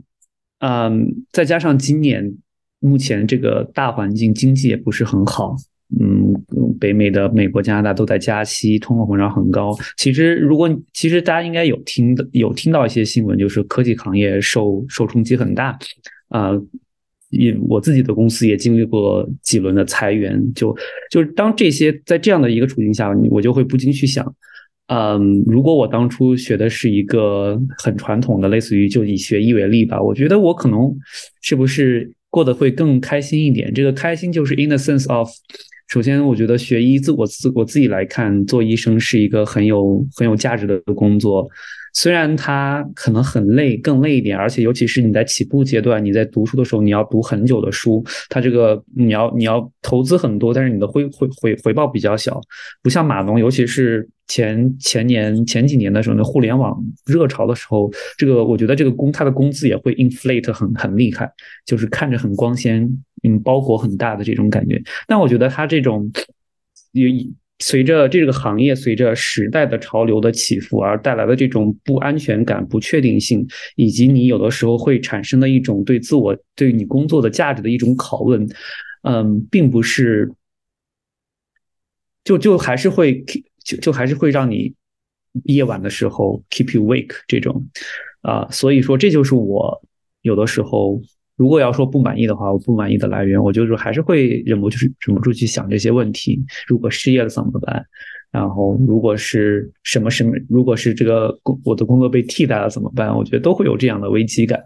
[0.58, 2.34] 嗯，再加上今年
[2.80, 5.54] 目前这个大环境经济也不是很好，
[6.00, 6.34] 嗯，
[6.78, 9.76] 北美的美国、加拿大都在加息，通货膨胀很高。
[9.96, 15.78] 其实，如果其实大家应该有听的有听到一些新闻，就是科技行业受受冲击很大，
[16.28, 16.52] 啊。
[17.30, 20.74] 也我自己的公司也经历过几轮的裁员，就
[21.10, 24.34] 就是当这些在这样的一个处境下，我就会不禁去想，
[24.86, 30.90] 嗯，如果我当初学的是一个很传统的，类似于就以学医为例吧，我觉得我可能
[31.42, 33.74] 是不是过得会更开心一点。
[33.74, 35.28] 这个开心就是 in the sense of，
[35.88, 41.48] 首先我觉得学医自我自我自己来看，做医生是一个很有很有价值的工作。
[41.94, 52.40] 虽然它可能很累，更累一点，而且尤其是你在起步阶段，你在读书的时候，你要读很久的书，它这个你要你要投资很多，但是你的回回回回报比较小，
[52.82, 61.30] 不像码农，尤其是前前年前几年的时候，那互联网热潮的时候，这个我觉得这个工它的工资也会 inflate 很很厉害，
[61.66, 62.88] 就是看着很光鲜，
[63.22, 64.80] 嗯，包裹很大的这种感觉。
[65.06, 66.10] 但我觉得它这种
[66.92, 67.28] 也。
[67.60, 78.48] 随着这个行业随着时代的潮流的起伏而带来的这种不安全感、不确定性，以及你有的时候会产生的一种对自我、对你工作的价值的一种拷问，
[79.02, 80.30] 嗯，并不是，
[82.22, 83.24] 就就还是会
[83.64, 84.72] 就就还是会让你
[85.44, 87.66] 夜晚的时候 keep you wake 这种
[88.22, 89.82] 啊，所以说这就是我
[90.22, 91.00] 有的时候。
[91.38, 96.44] 如果要说不满意的话，我不满意的来源，我就是还是会忍不住是忍不住去想这些问题。
[96.66, 97.86] 如果失业了怎么办？
[98.32, 103.16] 然后如果是什么什么，如果是这个工我的工作被替代了怎么办？
[103.16, 104.60] 我觉得都会有这样的危机感。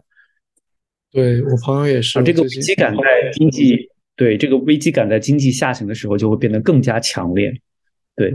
[1.11, 7.53] 对我朋友也是，这个危机感在经济对这个危机感在经济下行的时候就会变得更加强烈。
[8.17, 8.35] 对，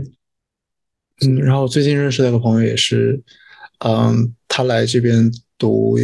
[1.26, 3.20] 嗯，然后最近认识的一个朋友也是，
[3.84, 5.28] 嗯，他来这边
[5.58, 5.98] 读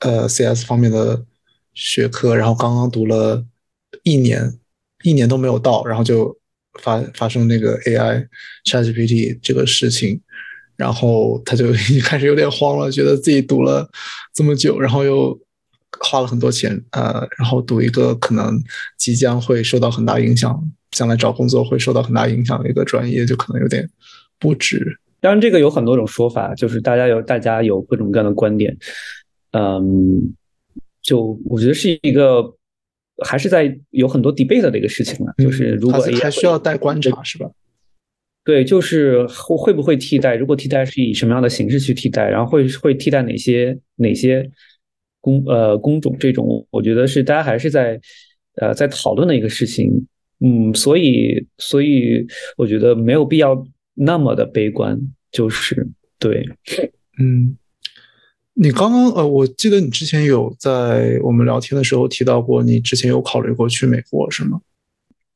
[0.00, 1.24] 呃 CS 方面的。
[1.78, 3.44] 学科，然后刚刚读了
[4.02, 4.52] 一年，
[5.04, 6.36] 一年都没有到，然后就
[6.82, 8.26] 发发生那个 AI
[8.64, 10.20] ChatGPT 这个事情，
[10.76, 13.88] 然后他就 已经开始有点慌了，觉得自己读了
[14.34, 15.38] 这么久，然后又
[16.00, 18.60] 花了很多钱，呃，然后读一个可能
[18.98, 20.60] 即将会受到很大影响，
[20.90, 23.88] 将来找工作会受到很大影响的一个专业，就可能有点
[24.40, 24.98] 不值。
[25.20, 28.76] 当然，这个有很多种说法，就是大家有大家有各种各样的观点，
[29.52, 30.34] 嗯。
[31.02, 32.42] 就我觉得是一个，
[33.24, 35.34] 还是在有很多 debate 的一个事情了。
[35.38, 37.50] 就是如果还需要待观察，是吧？
[38.44, 40.34] 对，就是会会不会替代？
[40.34, 42.28] 如果替代是以什么样的形式去替代？
[42.28, 44.50] 然后会会替代哪些哪些
[45.20, 46.16] 工呃工种？
[46.18, 48.00] 这种我觉得是大家还是在
[48.56, 50.06] 呃在讨论的一个事情。
[50.40, 52.26] 嗯，所以所以
[52.56, 54.98] 我觉得没有必要那么的悲观。
[55.30, 55.86] 就是
[56.18, 56.42] 对，
[57.18, 57.54] 嗯。
[58.60, 64.60] 你刚刚呃，我记得你之前有在我们聊天的时候提到过，你之前有考虑过去美国，是吗？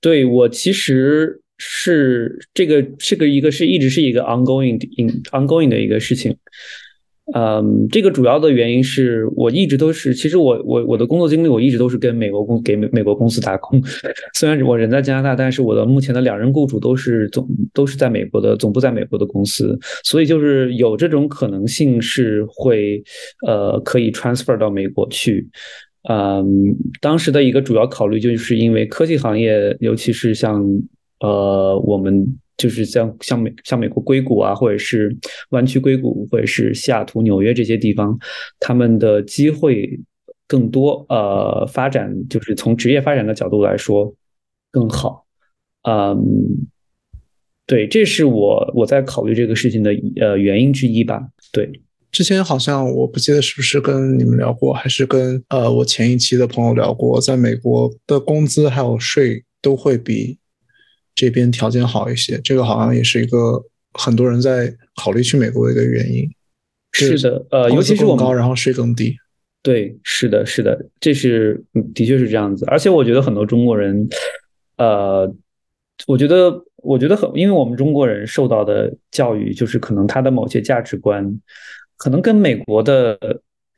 [0.01, 6.37] 对我其实是这个这个一个是一直是一个 ongoing in ongoing 的一个事情。
[7.35, 13.83] 嗯，这个主要的原因是我一直都是，其实我我我的工作经历，我一直都是跟美国公给美美国公司打工。
[14.35, 23.03] 虽然我人在加拿大，但是我的目前的两任雇主都是总都是在美国的总部在美国的公司，所以就是有这种可能性是会
[23.47, 25.49] 呃可以 transfer 到美国去。
[26.11, 26.45] 嗯，
[27.01, 30.63] 当时的一个主要考虑就是因为科技行业，尤其是像
[31.23, 32.39] 呃我们。
[32.59, 35.17] 就是像像美像美国硅谷啊，或者是
[35.51, 38.17] 湾区硅谷，或者是西雅图、纽约这些地方，
[38.61, 39.99] 他们的机会
[40.47, 41.05] 更多。
[41.09, 44.15] 呃，发展就是从职业发展的角度来说
[44.71, 45.25] 更好。
[45.89, 46.23] 嗯，
[47.67, 51.21] 对，这是我我在考虑这个事情的呃原因之一吧。
[51.53, 51.69] 对，
[52.13, 60.39] 之前好像我不记得是不是跟你们聊过，还是跟呃我前一期的朋友聊过，在美国的工资还有税都会比。
[61.15, 63.63] 这边条件好一些，这个好像也是一个
[63.95, 66.29] 很多人在考虑去美国的一个原因。
[66.93, 69.17] 是的，呃，尤其是我们高，然后税更低。
[69.63, 71.63] 对，是的，是的，这是
[71.95, 72.65] 的确是这样子。
[72.67, 74.09] 而且我觉得很多中国人，
[74.77, 75.33] 呃，
[76.07, 81.41] 我觉得，我觉得很，因为我们中国人受到的教育，就是可能他的某些价值观，
[81.97, 83.19] 可能跟美国的。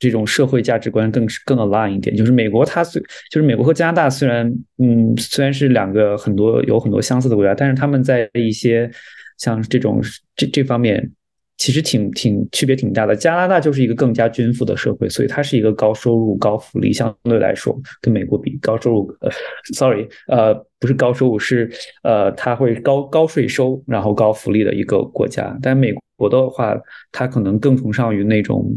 [0.05, 3.01] 这种社会价值观更更 align 一点，就是美国它虽
[3.31, 4.47] 就是美国和加拿大虽然
[4.77, 8.91] 嗯虽然是两个很多有很多相似的国家，但是他们在一些
[9.39, 10.03] 像这种
[10.37, 11.11] 这这方面
[11.57, 13.17] 其实挺挺区别挺大的。
[13.17, 19.31] 加拿大就是一个更加均富的社会，所以它是一个高收入高福利，相对来说跟美国比高收入呃
[19.73, 21.71] sorry 呃不是高收入是
[22.03, 25.57] 呃它会高高税收然后高福利的一个国家。
[25.63, 26.77] 但美国的话，
[27.11, 28.71] 它可能更崇尚于那种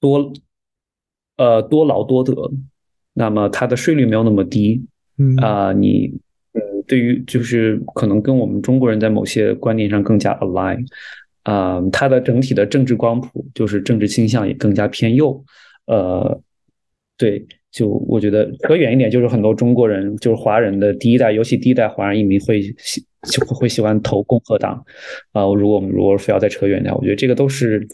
[0.00, 0.32] 多。
[1.36, 2.32] 呃，多劳多得，
[3.12, 4.84] 那么它的税率没有那么低，
[5.18, 6.06] 嗯啊，你
[6.52, 10.86] 嗯，对于就是可能跟我们中国人在某些观念上更加 align，
[11.42, 15.44] 啊，它的整体的政治光谱就是政治倾向也更加偏右，
[15.86, 16.40] 呃，
[17.18, 24.82] 对，就我觉得扯远一点，就是很多中国人就是华人的第一代，尤其第一代华人移民会喜就会喜欢投共和党，
[25.32, 27.86] 啊，如果我们如果非要再扯远点，我觉得这个都是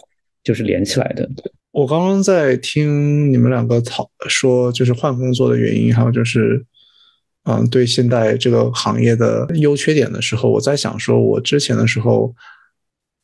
[0.45, 1.28] 就是连起来的。
[1.72, 6.62] 我刚刚在听你们两个讨说，就是换工作的原因，还有就是，
[7.44, 12.34] 嗯，对现在这个行业的优缺点的时候，我在想，说我之前的时候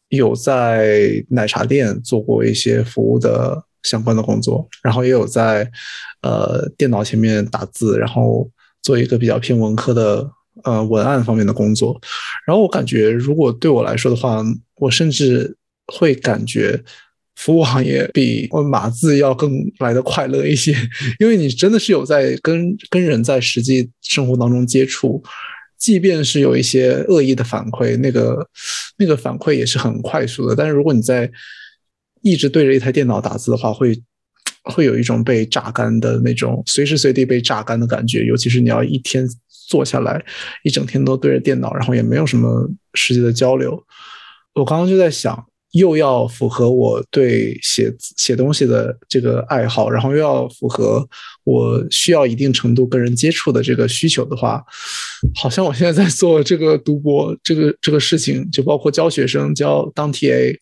[0.09, 5.71] 有在奶茶店做过一些服务的相关的工作，然后也有在
[6.23, 8.51] 呃电脑前面打字，然后
[8.83, 10.27] 做一个比较偏文科的
[10.65, 12.01] 呃文案方面的工作，
[12.47, 14.43] 然后我感觉，如果对我来说的话，
[14.77, 15.55] 我甚至
[15.87, 16.83] 会感觉。
[17.39, 20.75] 服务行业比我码字要更来的快乐一些，
[21.21, 25.23] 因为你真的是有在跟跟人在实际生活当中接触，
[25.79, 28.45] 即便是有一些恶意的反馈，那个
[28.97, 30.57] 那个反馈也是很快速的。
[30.57, 31.31] 但是如果你在
[32.23, 33.97] 一直对着一台电脑打字的话，会
[34.65, 39.25] 会有一种被榨干的那种随时随地被榨干的感觉，尤其是你要一天
[39.69, 40.21] 坐下来
[40.65, 43.81] 一整天都对着电脑，然后也没有什么实际的交流。
[44.55, 45.47] 我刚刚就在想。
[45.73, 51.07] 又要符合我对写写东西的这个爱好，然后又要符合
[51.45, 54.65] 我需要一定程度跟人接触的这个需求的话，
[55.35, 60.57] 好像我现在在做这个读博这个这个事情，就包括教学生教当 TA，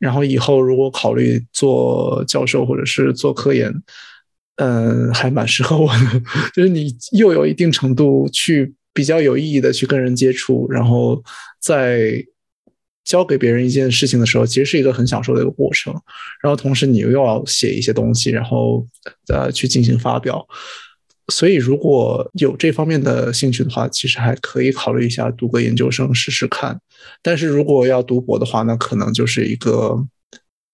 [0.00, 3.72] 然后以后如果考虑做教授或者是做科研，
[4.56, 6.22] 嗯，还蛮适合我的。
[6.52, 11.22] 就是你又有一定程度去比较有意义的去跟人接触，然后
[11.60, 12.24] 在。
[13.06, 15.94] 交给别人一件事情的时候，其实是一个很享受的一个过程。
[16.42, 18.84] 然后同时你又要写一些东西，然后
[19.28, 20.46] 呃去进行发表。
[21.32, 26.80] 所以如果有这方面的兴趣的话，其实还可以考虑一下读个研究生试试看。
[27.22, 29.96] 但是如果要读博的话，那可能就是一个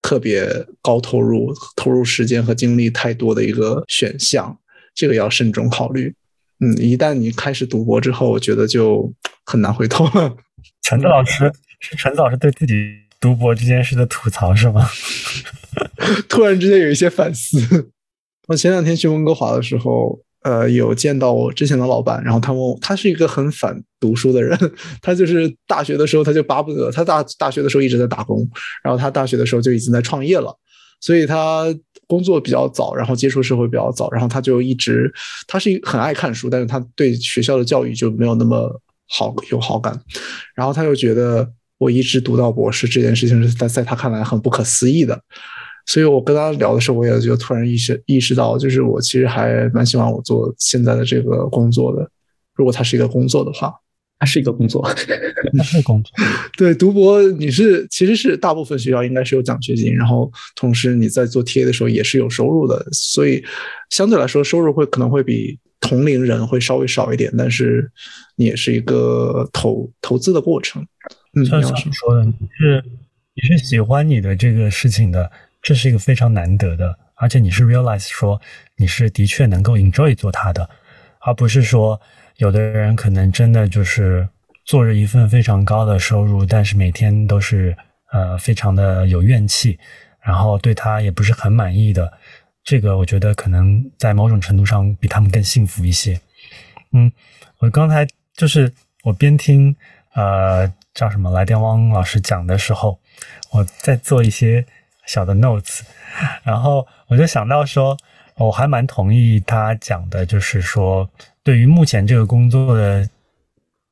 [0.00, 4.58] 特别高投入、投入时间和精力太多的一个选项，
[4.94, 6.14] 这个要慎重考虑。
[6.60, 9.12] 嗯，一旦你开始读博之后，我觉得就
[9.44, 10.36] 很难回头了。
[10.82, 11.52] 陈子老师。
[11.82, 12.74] 是陈老师对自己
[13.20, 14.88] 读博这件事的吐槽是吗？
[16.28, 17.90] 突然之间有一些反思。
[18.46, 24.56] 我前两天去温哥华的时候，呃，有见到我之前的老板，然后他问我，他是一个很反读书的人，
[25.02, 28.48] 他就是大学的时候他就巴不得，他大大学的时候一直在打工，
[28.84, 30.56] 然后他大学的时候就已经在创业了，
[31.00, 31.66] 所以他
[32.06, 35.12] 工作比较早，然后接触社会比较早，然后他就一直，
[35.48, 40.00] 他是很爱看书，但是他对学校的教育就没有那么好有好感，
[40.54, 41.52] 然后他又觉得。
[41.82, 45.20] 我一直读到博士这件事情是在在他看来很不可思议的，
[45.86, 52.08] 所以我跟他聊的时候，我也就突然意识意识到，就是我其实还蛮喜欢我做现在的这个工作的。
[52.54, 53.74] 如果它是一个工作的话，
[54.20, 54.88] 它是一个工作，
[55.52, 56.12] 那是工作。
[56.56, 63.42] 对，读博你是其实是大部分学校应该是有奖学金，然后同时你在做 TA 的时候也是有收入的，所以
[63.90, 67.90] 相对来说收入会可能会比同龄人会稍微少一点，但是
[68.36, 70.86] 你也是一个投投资的过程。
[71.48, 72.84] 像小说的，你是
[73.34, 75.30] 你是喜欢你的这个事情的，
[75.62, 78.40] 这是一个非常难得的，而且你是 realize 说
[78.76, 80.68] 你是的确能够 enjoy 做它的，
[81.20, 82.00] 而不是说
[82.36, 84.28] 有的人可能真的就是
[84.64, 87.76] 做着一份非常高的收入，但是每天都是
[88.12, 89.78] 呃非常的有怨气，
[90.20, 92.12] 然后对他也不是很满意的，
[92.62, 96.20] 这个我觉得可能在某种程度上比他们更幸福一些。
[96.92, 97.10] 嗯，
[97.58, 98.06] 我刚才
[98.36, 98.70] 就是
[99.02, 99.74] 我边听
[100.14, 100.72] 呃。
[100.94, 101.30] 叫什么？
[101.30, 102.98] 来电汪老师讲的时候，
[103.50, 104.62] 我在做一些
[105.06, 105.80] 小的 notes，
[106.42, 107.96] 然后我就想到说，
[108.34, 111.08] 我还蛮同意他讲的，就是说，
[111.42, 113.08] 对于目前这个工作的，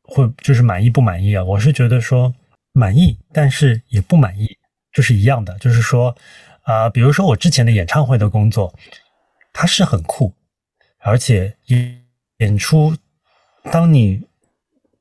[0.03, 1.43] 会就是满意不满意啊？
[1.43, 2.31] 我是觉得说
[2.73, 4.59] 满意，但是也不满意，
[4.93, 6.15] 就是一样的，就是说，
[6.65, 8.71] 啊，比如说我之前的演唱会的工作，
[9.55, 10.35] 它是很酷，
[10.99, 12.05] 而且演
[12.41, 12.95] 演出，
[13.73, 14.21] 当你。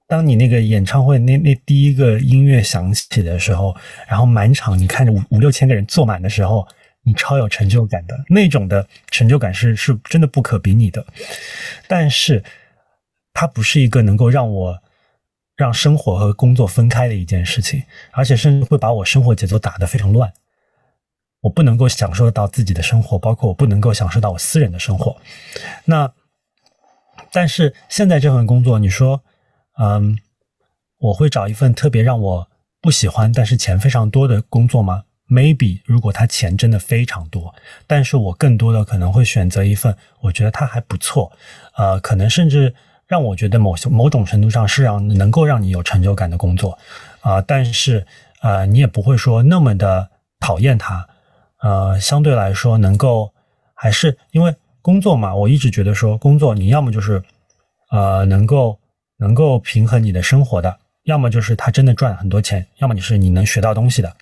[0.10, 3.76] 当你那个演唱会那那第一个音乐响起的时候，
[4.08, 6.68] 然后满场你看着五五六千个人坐满的时候，
[7.04, 11.06] 你超有成就感的那种的成就感是是真的不可比拟的。
[11.88, 12.44] 但是
[13.36, 14.80] 它不是一个能够让我
[15.56, 20.34] 让生活和工作分开的一件事情，而且甚至会把我生活节奏打得非常乱。
[21.42, 25.16] 我不能够享受到自己的生活，包括我不能够享受到我私人的生活。
[25.86, 26.12] 那
[27.32, 29.22] 但是现在这份工作，你说。
[29.82, 30.20] 嗯，
[31.00, 32.48] 我会找一份特别让我
[32.82, 37.56] 不喜欢，但是钱非常多的工作吗？Maybe，如果他钱真的非常多，
[37.88, 41.32] 但是我更多的可能会选择一份我觉得他还不错，
[41.78, 42.76] 呃，可能甚至
[43.08, 46.78] 让我觉得某些某种程度上是让能够让你有成就感的工作，
[47.22, 48.06] 啊，但是
[48.42, 50.10] 呃，你也不会说那么的
[50.42, 51.08] 讨厌他，
[51.62, 53.32] 呃，相对来说能够
[53.74, 57.24] 还是因为工作嘛，我一直觉得说工作你要么就是
[57.92, 58.78] 呃能够。
[59.20, 64.16] 能够平衡你的生活的，要么就是他真的赚很多钱，要么你是你能学到东西的。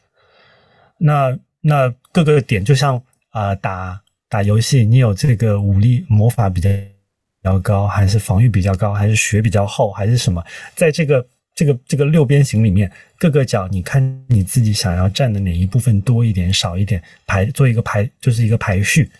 [0.98, 10.44] 那那各个点就像啊、打打游戏，你有这个武力魔法比较比较高，还是防御比较高，还是血比较厚，还是什么？
[10.74, 19.12] 在这个这个这个六边形里面，各个角你看你自己想要占的哪一部分多一点、少一点，排做一个排就是一个排序。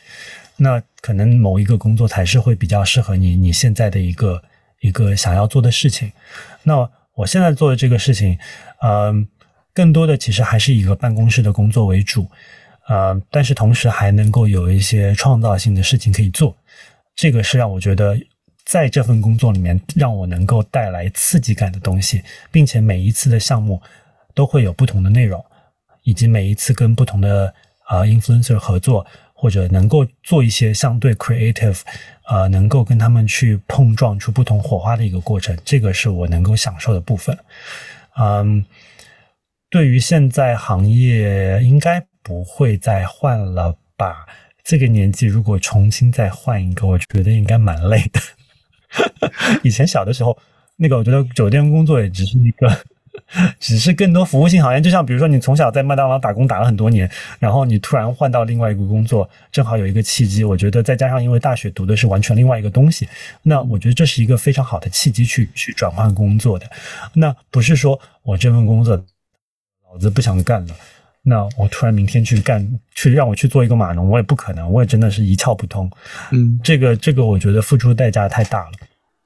[0.56, 4.42] 那可能某一个工作才是会比较适合你你现在的一个
[4.82, 6.12] 一个想要做的事情。
[6.64, 8.38] 那我现在做的这个事情，
[8.82, 9.28] 嗯、
[9.74, 12.28] 更多的其实还是以一个办公室的工作为主，
[12.88, 16.56] 呃，但是同时还能够有一些创造性的事情可以做，
[17.16, 18.18] 这个是让我觉得
[18.66, 22.22] 在这份工作里面让我能够带来刺激感的东西，
[22.52, 23.82] 并且每一次的项目
[24.34, 25.44] 都会有不同的内容，
[26.04, 27.54] 以及每一次跟不同的
[27.90, 29.06] 呃 influencer 合作，
[29.40, 31.82] 或者能够做一些相对 creative，
[32.28, 37.38] 呃，能够跟他们去碰撞出不同火花的一个过程，这个是我能够享受的部分。
[38.18, 38.66] 嗯，
[39.70, 44.26] 对于现在行业，应该不会再换了吧？
[44.64, 48.20] 这个年纪如果重新再换一个，我觉得应该蛮累的。
[49.64, 50.36] 以前小的时候，
[50.78, 52.68] 那个我觉得酒店工作也只是一个，
[53.60, 54.82] 只是更多服务性行业。
[54.82, 57.10] 就像比如说，你从小在麦当劳打工打了很多年，
[57.40, 60.44] 然后你突然换到另外一个工作，正好有一个契机。
[60.44, 63.08] 我觉得再加上因为大学读的是完全另外一个东西，
[63.44, 66.66] 那我觉得这是一个非常好的契机去去转换工作的。
[67.14, 68.96] 那不是说我这份工作
[69.92, 70.76] 老子不想干了。
[71.30, 72.66] 那我突然明天去干，
[72.96, 75.92] 去让我去做一个码农，我也不可能，我也真的是一窍不通。
[76.32, 78.72] 嗯，这个这个，我觉得付出代价太大了。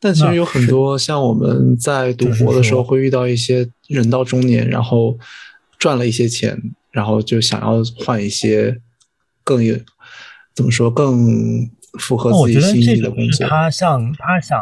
[0.04, 5.16] 但其实有很多像我们在读博的时候会遇到一些人到中年，然后
[5.78, 8.82] 赚了一些钱，然后就想要换一些
[9.44, 9.78] 更有
[10.56, 13.48] 怎么说更符合自己心意的工作。
[13.48, 14.60] 他像他想，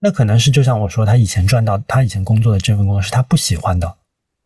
[0.00, 3.96] 那可能是就像我说，他以前赚到他以前工作的这份工作是他不喜欢的。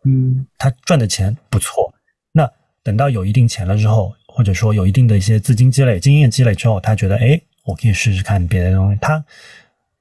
[0.05, 1.95] 嗯，他赚的钱不错，
[2.33, 2.49] 那
[2.83, 8.99] 等到有一定钱了之后，或者说有一定的一些资金积累、经验积累之后，他觉得，哎，我可以试试看别的东西。
[9.01, 9.25] 他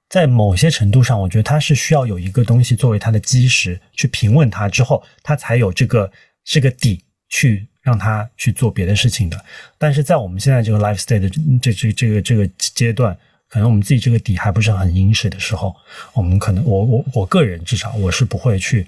[0.09, 6.11] 在某些程度上，我觉得他是需要有一个东西作为他的基石，去平稳他之后，他才有这个
[6.43, 9.45] 这个底去让他去做别的事情的。
[9.77, 11.29] 但是在我们现在这个 life state 的
[11.61, 13.17] 这这这个这个阶段，
[13.49, 15.75] 可能我们自己这个底还不是很殷实的时候，
[16.13, 18.87] 我们可能我我我个人至少我是不会去。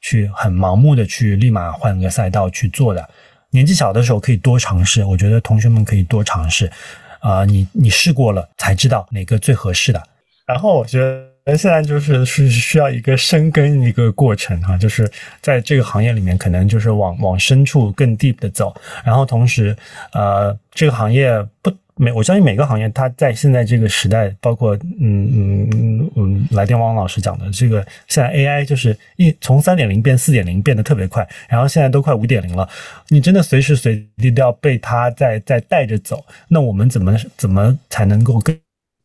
[0.00, 3.10] 去很盲目的去立马换个赛道去做的，
[3.50, 6.70] 年纪小的时候可以多尝试，我觉得同学们可以多尝试，
[7.18, 10.00] 啊、你你试过了才知道哪个最合适的。
[10.48, 15.08] 然后我觉得现在就是是需要一个深耕一个过程哈、就是
[15.40, 18.74] 在这个行业里面，可能就是往往深处更 deep 的走，
[19.04, 19.76] 然后同时
[20.12, 21.30] 呃，这个行业
[21.62, 21.72] 不。
[22.00, 32.68] 每我相信每个行业，它在现在这个时代，包括嗯嗯嗯嗯，来电汪老师讲的这个，现在 AI 就是一从三点零变四点零变得特别快，然后现在都快五点零了，
[33.08, 36.24] 你真的随时随地都要被它在在带着走。
[36.46, 38.56] 那我们怎么怎么才能够更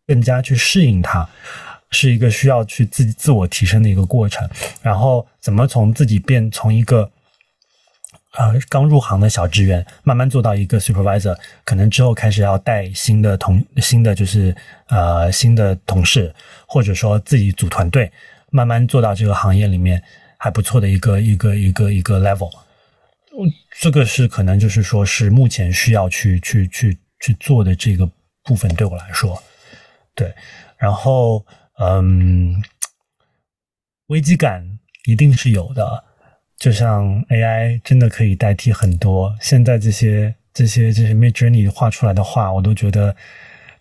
[0.07, 1.27] 更加去适应它？
[1.91, 4.49] 是一个需要去自己自我提升的一个过程。
[4.81, 7.07] 然后怎么从自己变从一个
[8.35, 14.55] 呃，刚入行的小职员，慢慢做到一个 supervisor，可能之后开始要带新的同新的就是
[14.87, 16.33] 呃新的同事，
[16.65, 18.11] 或者说自己组团队，
[18.49, 20.01] 慢慢做到这个行业里面
[20.39, 22.49] 还不错的一个一个一个一个 level。
[23.79, 28.09] 这个是可能就是说是目前需要去去去去做的这个
[28.43, 29.41] 部分，对我来说，
[30.15, 30.33] 对。
[30.77, 31.45] 然后
[31.79, 32.61] 嗯，
[34.07, 36.03] 危机感一定是有的。
[36.57, 43.13] 就像 AI 真的可以代替很多，现在这些这些这些 Mid Journey 画出来的画，我都觉得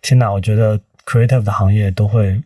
[0.01, 0.33] 天哪！
[0.33, 2.43] 我觉得 creative 的行业都会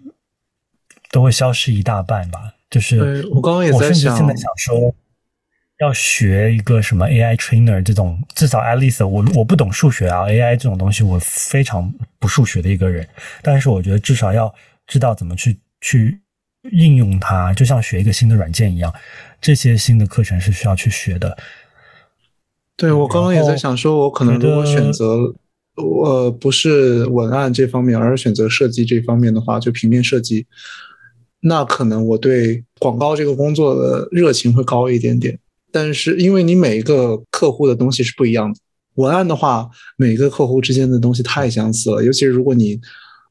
[1.11, 2.53] 都会消失一大半吧。
[2.68, 4.95] 就是我刚刚也在想，我甚至现在想说，
[5.79, 13.07] 要学一个什么 AI trainer 这种，至少 least 我我不懂数学啊，AI 这种东西我非常不数学的一个人，
[13.43, 14.53] 但是我觉得至少要
[14.87, 16.18] 知道怎么去去
[16.72, 18.93] 应用它，就像学一个新的软件一样。
[19.39, 21.37] 这些新的课程是需要去学的。
[22.74, 25.35] 对，我刚刚也在想说，我可能如果选择
[25.77, 30.47] 呃不是文案这方面，而是选择设计这方面的话，就平面设计，
[31.41, 35.39] 那可能我对广告这个工作的热情会高一点点。
[35.77, 38.59] 但是因为你每一个客户的东西是不一样的，
[38.95, 39.68] 文案的话，
[39.99, 42.81] 每个客户之间的东西太相似了，尤其是如果你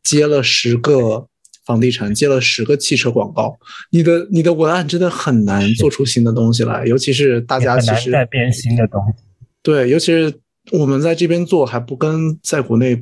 [0.04, 1.28] 接了十个。
[1.66, 3.58] 房地产接了十个汽车广告，
[3.89, 9.24] 你的你的文案真的很难做出新的东西来，尤其是大家其实在编新的东西。
[9.64, 10.32] 对，尤其是
[10.72, 12.93] 我们在这边做还不跟在国内，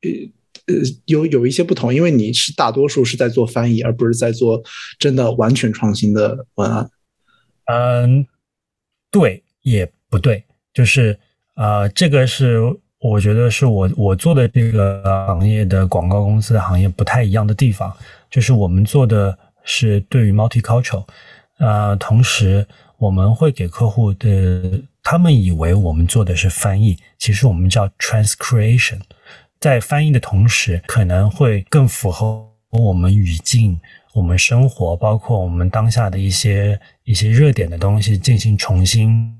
[0.00, 0.10] 呃
[0.68, 0.74] 呃
[1.04, 4.62] 有有一些不同，因为你是大多数是在做翻译，而不是在做
[4.98, 6.88] 真的完全创新的文案。
[7.66, 8.26] 嗯，
[9.18, 10.44] 对，也不对，
[10.74, 11.18] 就是
[11.54, 12.60] 呃，这个是
[13.00, 17.90] 我觉得是我我做的这个行业的广告公司的行业不太一样的地方，
[18.30, 21.06] 就是我们做的是对于 multicultural，
[21.58, 22.66] 呃，同时
[22.98, 29.00] 我们会给客户的，他们以为我们做的是翻译，其实我们叫 transcreation，
[29.58, 33.80] 在翻译的同时，可能会更符合我们语境、
[34.16, 39.32] 我们生活，包括我们当下的一些一些热点的东西进行重新。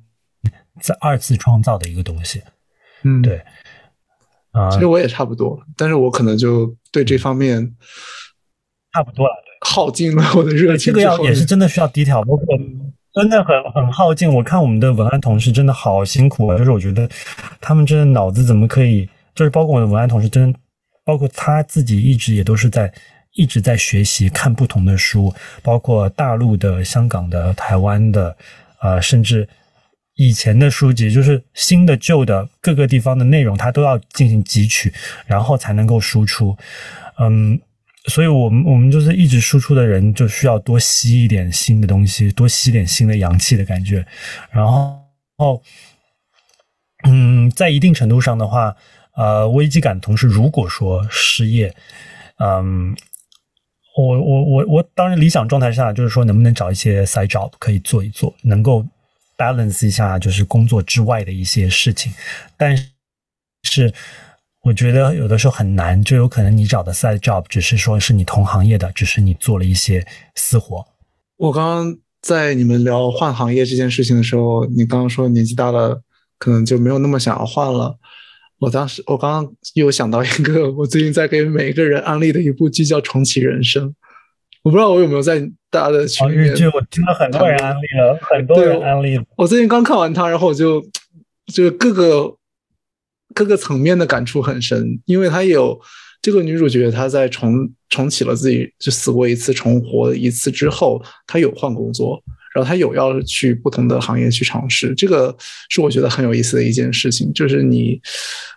[0.79, 2.43] 在二次创造的一个东西，
[3.03, 3.41] 嗯，对，
[4.53, 7.75] 啊，其实我也差不多，但是我可能就对这方面
[8.93, 10.93] 差不多了，耗尽了我的热情。
[10.93, 12.45] 这个要也是真的需要低调，包括
[13.15, 14.31] 真的很很耗尽。
[14.31, 17.09] 我看我们的文案同事真的好辛苦啊，就是我觉得
[17.59, 20.55] 他们真的脑子怎么可以，就是包括我的文案同事，真
[21.07, 22.93] 包括他自己一直也都是在
[23.37, 25.33] 一直在学习看不同的书，
[25.63, 28.37] 包括大陆的、香港的、台湾的，
[28.81, 29.49] 呃，甚至。
[30.19, 34.91] 以前的书籍就是新的、旧的各个地方的内容，它都要进行汲取，
[35.27, 36.57] 然后才能够输出。
[37.19, 37.61] 嗯，
[38.07, 44.07] 所以我们我们就是一直输出的人，就需要多吸一点新的东西，多吸点新的阳气的感觉。
[44.51, 44.99] 然后，
[45.37, 45.61] 哦，
[47.07, 48.75] 嗯，在一定程度上的话，
[49.17, 51.75] 呃，危机感同时，如果说失业，
[52.39, 52.97] 嗯，
[53.97, 58.85] 我我我我当然理想状态下就是说，能不能找一些 side job 可以做一做，能够。
[59.39, 62.11] balance 一下就是工作之外的一些事情，
[62.57, 62.75] 但
[63.65, 63.93] 是
[64.63, 70.83] 我觉得有的时候很难，就有可能你找的 side job 只是说是你同行业的，只是你做了一些私活。
[71.37, 76.01] 我刚刚在你们聊换行业这件事情的时候，你刚刚说年纪大了，
[76.39, 77.99] 可能就没有那么想要换了。
[78.59, 83.89] 我当时我刚刚又想到一个，我最近在给每个人安利的一部剧叫《重启人生》。
[84.63, 85.39] 我不知道我有没有在
[85.71, 86.47] 大家的群里面。
[86.47, 89.21] 日剧我听了很多人安利了，很多人安利。
[89.37, 90.85] 我最近刚看完它，然后我就
[91.53, 92.35] 就各个
[93.35, 95.79] 各个层面的感触很深，因为它有
[96.21, 102.21] 这个女主角，她在重重启了自己就死过一次、重活一次之后，她有换工作，
[102.57, 105.37] 然后他有要去不同的行业去尝试，这个
[105.69, 108.01] 是我觉得很有意思的一件事情，就是你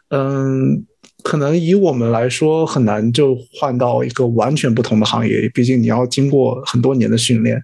[0.10, 0.86] 嗯。
[1.22, 7.62] 可能以我们来说很难就换到一个完全不同的行业，毕竟你要经过很多年的训练。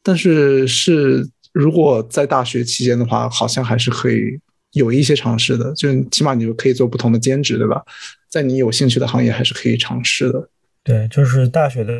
[0.00, 4.38] 但是是如果在大学期间的话，好像还是可以
[4.74, 7.82] 有一些尝试的，就起码你就可以做不同的兼职，对吧？
[8.30, 10.48] 在你有兴趣的行业还是可以尝试的。
[10.84, 11.92] 对，就是大学的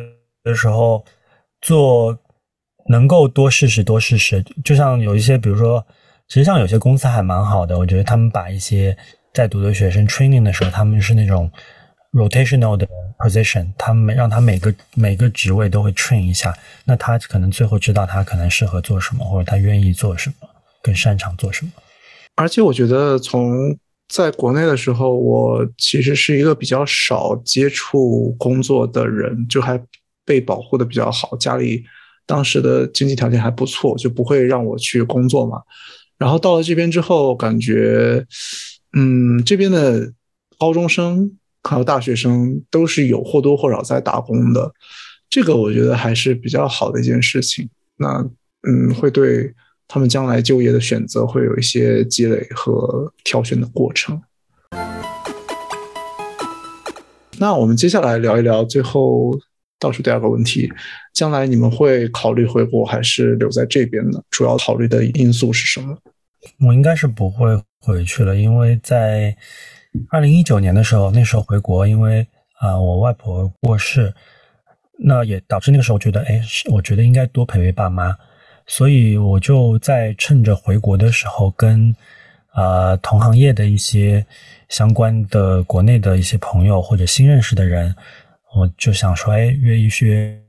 [0.45, 1.03] 的时候
[1.59, 2.17] 做
[2.87, 5.85] 能够多试试多试试，就像有一些，比如说，
[6.27, 8.95] 其实像有些公司还蛮好的，我觉得他们把一些。
[9.33, 11.51] 在读的学生 training 的时候，他们是那种
[12.11, 16.55] rotational 的 position，他们让他每个每个职位都会 train 一下，
[16.85, 20.47] 那他可能最后知道他可能适合做什么，或者他愿意做什么，
[20.83, 21.71] 更擅长做什么。
[22.35, 23.75] 而且我觉得从
[24.07, 29.81] 在国内的时候，我其实是一个比较少接触工作的人，就还
[30.23, 31.83] 被保护的比较好，家里
[32.25, 35.61] 当时的经济条件还不错，就不会让我去工作嘛。
[36.17, 38.25] 然后到了这边之后，感觉。
[38.95, 40.13] 嗯，这边的
[40.59, 44.71] 高中生还有大学生都是有或多或少在打工的，
[45.27, 47.67] 这个我觉得还是比较好的一件事情。
[47.97, 48.23] 那
[48.61, 49.51] 嗯，会对
[49.87, 54.21] 他们将来就业的选择会有一些积累和挑选的过程。
[57.39, 59.35] 那我们接下来聊一聊最后
[59.83, 60.71] 倒数第二个问题：
[61.13, 64.21] 将来你们会考虑回国还是留在这边呢？
[64.31, 65.97] 主要考虑的因素是什么？
[66.65, 67.61] 我应该是不会。
[67.85, 69.35] 回去了，因为在
[70.09, 72.25] 二零一九年的时候，那时候回国，因为
[72.61, 74.13] 啊我外婆过世，
[74.97, 78.15] 那也导致那个时候觉得，哎，我觉得应该多陪陪爸妈，
[78.65, 81.93] 所以我就在趁着回国的时候，跟
[82.53, 84.25] 啊同行业的一些
[84.69, 87.93] 相关的国内的一些朋友或者新认识的人，
[88.55, 90.41] 我就想说，哎，约一约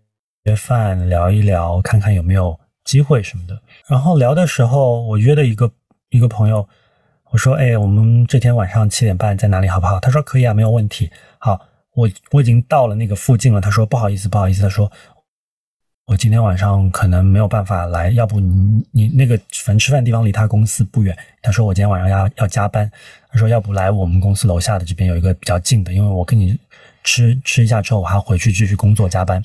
[0.44, 3.60] 约饭聊一聊，看看有没有机会什么的。
[3.88, 5.70] 然后聊的时候，我约的一个
[6.10, 6.68] 一个朋友。
[7.30, 11.60] 我说：“哎，我们这天晚上七点半在哪里，好不好？”他说：“可以啊，没有问题。”好，
[11.96, 13.60] 我我已经到了那个附近了。
[13.60, 14.88] 他说：“不好意思，不好意思。”他说
[16.06, 22.88] ：“我今天晚上可能没有办法来，要不你你那个反正吃饭地方离他公司不远。”他说：“我今天晚上要要加班。”
[23.32, 26.56] 他说：“要不来我们公司楼下的这边有一个比较近的，因为我跟你
[27.04, 29.44] 吃吃一下之后，我还回去继续工作加班。”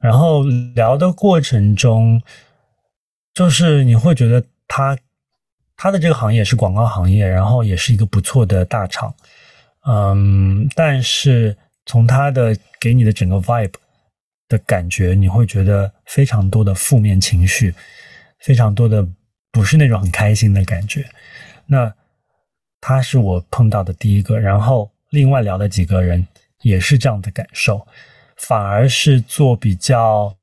[0.00, 0.42] 然后
[0.74, 2.20] 聊的过程中，
[3.32, 4.98] 就是你会觉得他。
[5.76, 9.12] 他的这个行业是广告行业，然后也是一个不错的大厂，
[9.84, 11.54] 嗯，但是
[11.84, 13.72] 从他的给你的整个 vibe
[14.48, 17.74] 的感觉，你会觉得非常多的负面情绪，
[18.38, 19.04] 非常多的
[19.50, 21.04] 不是那种很开心的感觉，
[21.66, 21.92] 那
[22.80, 26.26] 他是我碰到的第一个，然后另外聊的几个人
[26.62, 27.86] 也是这样的感受，
[28.36, 30.36] 反而是做比较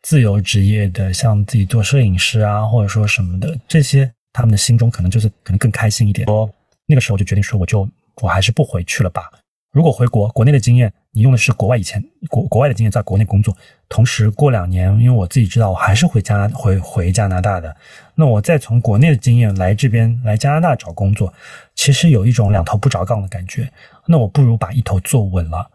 [0.00, 6.24] 自由职业的，像自己做摄影师啊，或者说什么的这些，他们的心中可能就是可能更开心一点。
[6.28, 6.48] 说
[6.86, 7.88] 那个时候就决定说，我就
[8.22, 9.28] 我还是不回去了吧。
[9.76, 13.54] 如果回国，国内的经验，你用的是国外以前国国外的经验，在国内工作，
[13.90, 17.76] 同时过两年，因为我自己知道，我还是回加拿回回加拿大的，
[18.14, 21.30] 那我再从国内的经验来这边来加拿大找工作，
[21.74, 23.70] 其实有一种两头不着杠的感觉。
[24.06, 25.70] 那我不如把一头做稳了，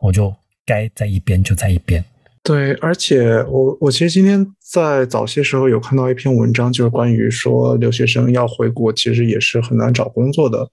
[0.00, 0.34] 我就
[0.66, 2.04] 该在一边就在一边。
[2.42, 10.68] 对，而且我我其实今天在早些时候有看到一篇文章，就是关于说留学生要回国，其实也是很难找工作的。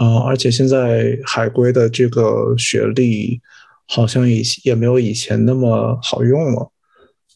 [0.00, 3.38] 啊，而且现在海归的这个学历
[3.86, 6.70] 好像以也没有以前那么好用了，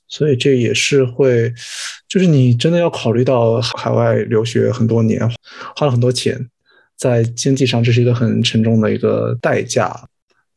[0.08, 1.52] 所以这也是会，
[2.08, 5.20] 就是你真的要考虑到海外留学很多年，
[5.76, 6.48] 花了很多钱，
[6.96, 9.94] 在经济上这是一个很沉重的一个代价。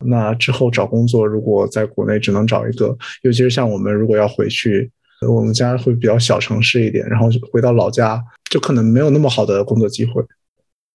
[0.06, 4.90] 那之后找工作，如果在国内只能找一个，尤其是像我们如果要回去，
[5.28, 10.24] 我们家会比较小城市一点，然后回到老家，就可能没有那么好的工作机会。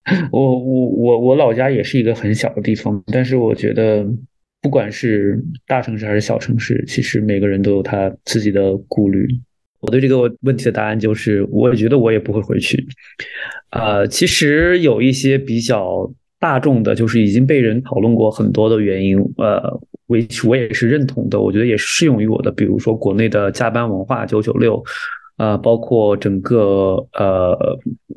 [0.33, 4.05] 我我我我老家也是一个很小的地方，但是我觉得
[4.61, 9.27] 不管是大城市还是小城市，其实每个人都有他自己的顾虑。
[9.81, 12.85] 我对这个问题的答案就是，我觉得我也不会回去。
[13.71, 19.61] 呃，其实有一些比较大众的，就是已经被人讨论过很多的原因，呃，
[20.07, 24.83] 我我也是认同的，我觉得也适用于我的，比如说国内的加班文化，九九六。
[25.37, 27.57] 啊，包括整个呃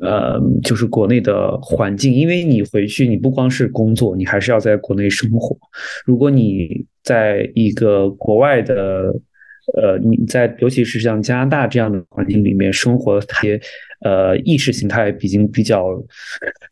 [0.00, 5.56] 呃，就是国内的环境，因为你回去，你不光是工作，你还是要在国内生活。
[6.04, 9.12] 如果你在一个国外的，
[9.76, 13.42] 呃，你在尤其是像加拿大这样的环境里面生活，它
[14.06, 15.84] 呃意识形态已经比较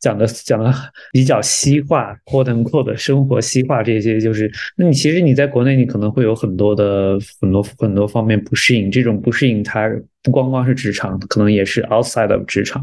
[0.01, 0.73] 讲的讲的
[1.13, 9.91] 比较西化，或等或的生活西化这些，就是那你其实你在国内，你可能会有很多的很多很多方面不适应，这种不适应它
[10.23, 12.81] 不光光是职场，可能也是 outside of 职场。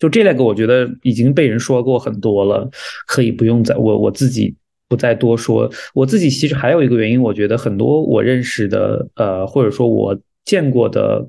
[0.00, 2.68] 就这两个，我觉得已经被人说过很多了，
[3.06, 4.56] 可以不用再我我自己。
[4.88, 11.26] 不再多说，我自己其实还有一个原因，我觉得很多我认识的，呃，或者说我见过的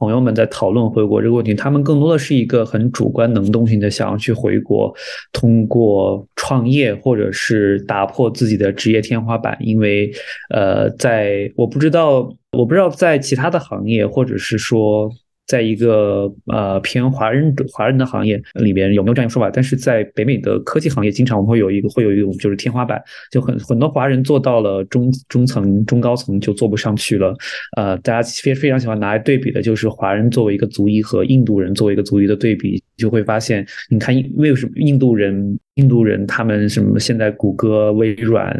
[0.00, 4.92] 朋友们在讨论回国这个问题，他们更多的是一个很主观能动性的想要去回国，
[5.32, 10.10] 通过创业或者是打破自己的职业天花板，因为，
[10.52, 15.08] 呃，在我不知道，我不知道在其他的行业，或者是说。
[15.50, 19.50] 在一个呃偏华人的华人的行业里边有没有这样一个说法？
[19.52, 27.34] 但是在北美的科技行业，经常我们会有一个会有一种就是天花板，就很很多华人做到了中中层、中高层就做不上去了。
[27.76, 38.56] 呃，大家非非常喜欢拿来对比的就是华人作为一个族裔和印度人作为一个族裔的对比，就会发现，你看为什么印度人印度人他们什么现在谷歌、微软。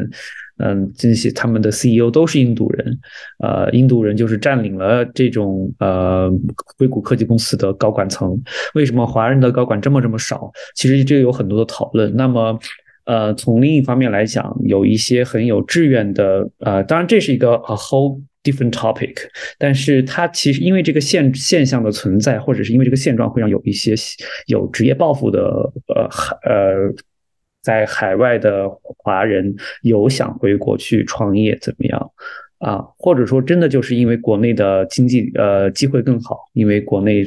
[0.63, 2.99] 嗯，这些他们的 CEO 都是印度人，
[3.39, 6.31] 呃，印度人就是占领了这种呃
[6.77, 8.39] 硅谷科技公司的高管层。
[8.75, 10.51] 为什么华人的高管这么这么少？
[10.75, 12.15] 其实这个有很多的讨论。
[12.15, 12.59] 那么，
[13.05, 19.17] 呃，从另一方面来讲，有一些很有志愿的，呃，当然这是一个 a whole different topic，
[19.59, 23.95] 但是它其实因为这个现现象的存在，或者是因为这个现状会让有一些
[24.47, 25.41] 有职业抱负的，
[25.95, 26.09] 呃，
[26.45, 26.95] 呃。
[27.63, 32.13] 在海外的华人有想回国去创业怎么样？
[32.61, 32.79] 啊？
[32.97, 37.25] 或者说真的就是因为国内的经济呃机会更好，因为国内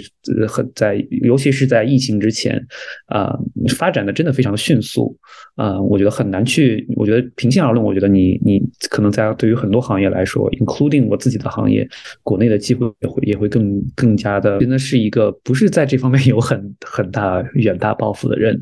[0.48, 2.64] 很在尤其是在疫情之前
[3.08, 3.38] 啊
[3.76, 5.18] 发展的真的非常迅速
[5.56, 6.88] 啊，我觉得很难去。
[6.96, 11.88] 我觉得平心而论，我觉得你你可能在对于很多行业来说，including 我自己的行业，
[12.22, 18.60] 国内的机会也会也会更更加的真的是一个不是在这方面有很很大远大抱负的人。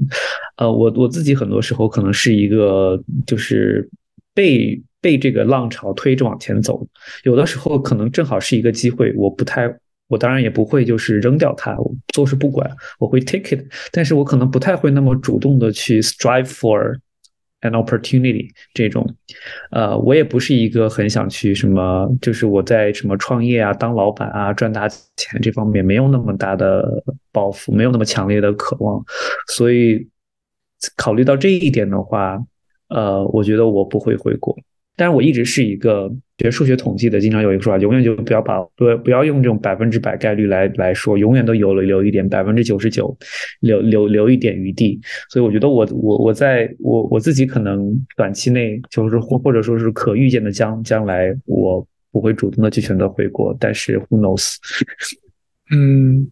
[0.55, 3.89] 呃，我我自己很多时候可能是一个，就是
[4.33, 6.87] 被被这个浪潮推着往前走，
[7.23, 9.73] 有的时候可能正好是一个机会，我不太，
[10.07, 12.69] 我当然也不会就是扔掉它，我做事不管，
[12.99, 16.97] 我会 take it，但是我可能不太会那么主动的去 strive for
[17.61, 19.05] an opportunity 这种，
[19.71, 29.03] 呃，我也不是一个很想去什么，就是我在什么创业啊、当老板啊、赚大钱这方面没有那么大的抱负，没有那么强烈的渴望，
[29.47, 30.07] 所以。
[30.97, 32.43] 考虑到这一点的话，
[32.93, 34.55] 呃，我觉得我不会回国。
[34.97, 43.17] 但是我一直是一个学数学统计的，经常有一个说法，永远就不要把不不要用这种百分之百概率来来说，永远都有了留一点百分之九十九，
[43.61, 44.99] 留留留一点余地。
[45.29, 53.55] 所以我觉得我我我在我我自己可能短期内就是或或者说是可预见的将将来，我不会主动的去选择回国。
[53.59, 54.55] 但是 who knows？
[55.71, 56.29] 嗯。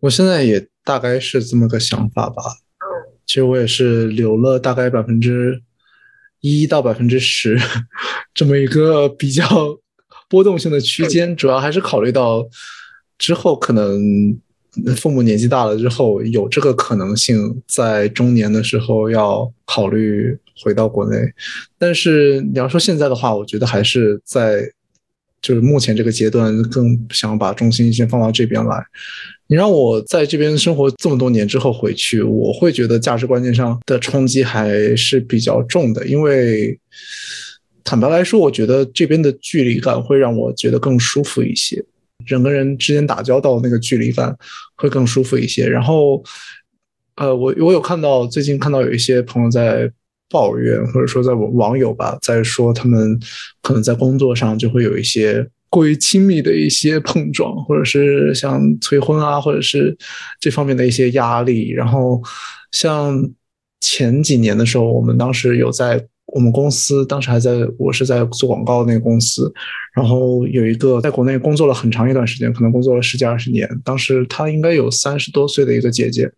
[0.00, 2.42] 我现在也大概是这么个想法吧。
[3.24, 5.58] 其实我也是留了大概百分之
[6.52, 7.58] 一到百分之十
[8.34, 9.44] 这么一个比较
[10.28, 12.46] 波动性的区间，主要还是考虑到
[13.16, 14.38] 之后可能
[14.96, 21.16] 父母年纪大了之后，有这个可能性在中年的时候要考虑回到国内。
[21.78, 24.70] 但是你要说现在的话，我觉得还是在
[25.40, 28.84] 就是目前这个阶段，更想把重心先放到这边来。
[29.46, 36.06] 你让我在这边生活这么多年之后回去，我会觉得价值观念上的冲击还是比较重的。
[36.06, 36.78] 因为
[37.84, 41.84] 坦白来说，我觉得这边的距离感会让我觉得更舒服一些，
[42.24, 44.34] 人跟人之间打交道那个距离感
[44.76, 45.68] 会更舒服一些。
[45.68, 46.22] 然后，
[47.16, 49.90] 呃，我我有看到最近看到有一些朋友在
[50.30, 53.20] 抱怨，或者说在网网友吧，在说他们
[53.60, 55.46] 可能在工作上就会有一些。
[55.74, 59.96] 过于亲密的一些碰撞，或者是像催婚啊，或者是
[60.38, 61.70] 这方面的一些压力。
[61.70, 62.22] 然后，
[62.70, 63.28] 像
[63.80, 69.52] 前几年的时候，我们当时有在我们公司，当时还在我是在做广告那个公司，
[69.96, 73.68] 然后有一个在国内工作了很长一段时间，可能工作了十几二十年。
[73.84, 76.30] 当时她应该有三十多岁的一个姐姐，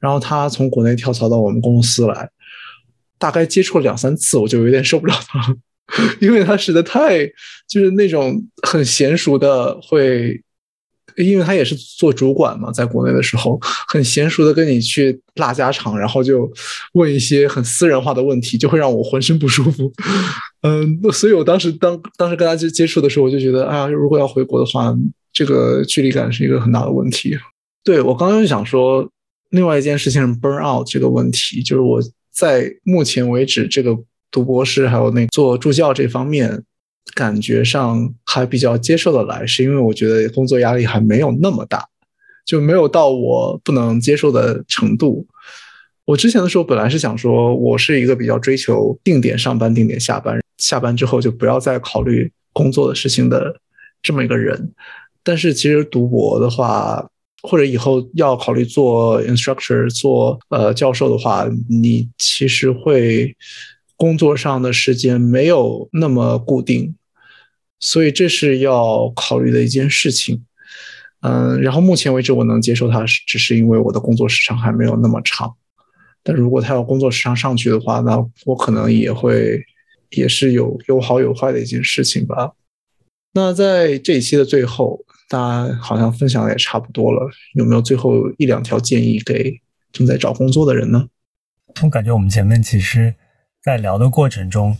[0.00, 2.28] 然后她从国内跳槽到我们公司来，
[3.16, 5.54] 大概接触了两三次，我就有点受不了她了。
[6.20, 7.26] 因为他实在太
[7.68, 10.40] 就是那种很娴熟的，会，
[11.16, 13.58] 因为他也是做主管嘛，在国内的时候
[13.88, 16.50] 很娴熟的跟你去拉家常，然后就
[16.94, 19.92] 问一些很私人化的问题，就会让我浑身不舒服。
[20.62, 24.96] 嗯，所以我当时当当时跟他接接触的时候，我就觉得啊，如果要回国的话，
[25.32, 27.36] 这个距离感是一个很大的问题。
[27.84, 29.06] 对我刚刚就想说，
[29.50, 32.00] 另外一件事情是 burn out 这个问题，就是我
[32.32, 33.94] 在目前为止这个。
[34.32, 36.64] 读博士还有那做助教这方面，
[37.14, 41.86] 感觉上还比较接受的来，是因为我觉得工作压力还没有那么大，
[42.46, 45.26] 就没有到我不能接受的程度。
[46.06, 53.60] 我之前的时候本来是想说，我是一个比较追求定点上班、定点下班，下班之后就不要再考虑工作的事情的
[54.02, 54.72] 这么一个人。
[55.22, 57.06] 但是其实读博的话，
[57.42, 63.36] 或者以后要考虑做 instructor、做呃教授的话，你其实会。
[64.02, 66.96] 工作上的时间没有那么固定，
[67.78, 70.44] 所以这是要考虑的一件事情。
[71.20, 75.54] 嗯，然后目前为止我能接受它，只是因为我的工作时长还没有那么长。
[76.24, 79.62] 但如果他要工作时长上去的话，那我可能也会
[80.10, 82.50] 也是有有好有坏的一件事情吧。
[83.34, 84.98] 那在这一期的最后，
[85.28, 89.60] 大家好像分享的也差不多了，有没有最后一两条建议给
[89.92, 91.06] 正在找工作的人呢？
[91.84, 93.14] 我感觉我们前面其实。
[93.62, 94.76] 在聊的过程中，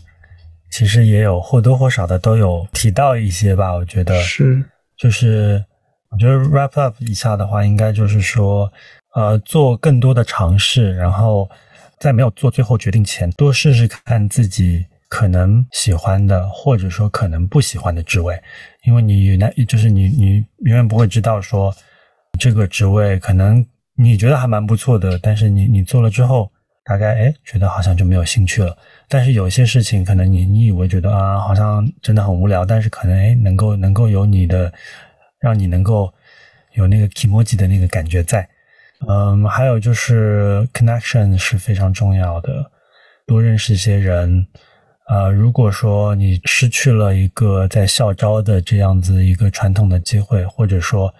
[0.69, 3.73] 其实也有或多或少的都有提到一些吧。
[3.73, 4.61] 我觉得是，
[4.97, 5.63] 就是
[6.09, 8.69] 我觉得 wrap up 一下的话，应该就是说，
[9.15, 11.49] 呃，做更多的尝试，然后
[11.97, 18.37] 在没有做最后决定前，多试试看自己可能喜欢的，或者说可能不喜欢的职位，
[18.85, 21.73] 因为你那，就是你你永远不会知道说
[22.37, 23.65] 这个职位可能
[23.95, 26.51] 你觉得还蛮不错的，但是你你做了之后。
[26.85, 28.77] 大概哎，觉得好像就没有兴趣了。
[29.07, 34.71] 但是有些事情，可能你你以为觉得啊，好像真的很无聊，但是可能哎，能够能够有你的，
[35.39, 36.13] 让你能够
[36.73, 38.47] 有那个 emoji 的那个感觉在。
[39.07, 42.69] 嗯，还有就是 connection 是非常重要的，
[43.25, 44.45] 多认识一些人。
[45.07, 51.13] 呃，如果说你失去了一个在校招的这样子一个传统的机会，或者说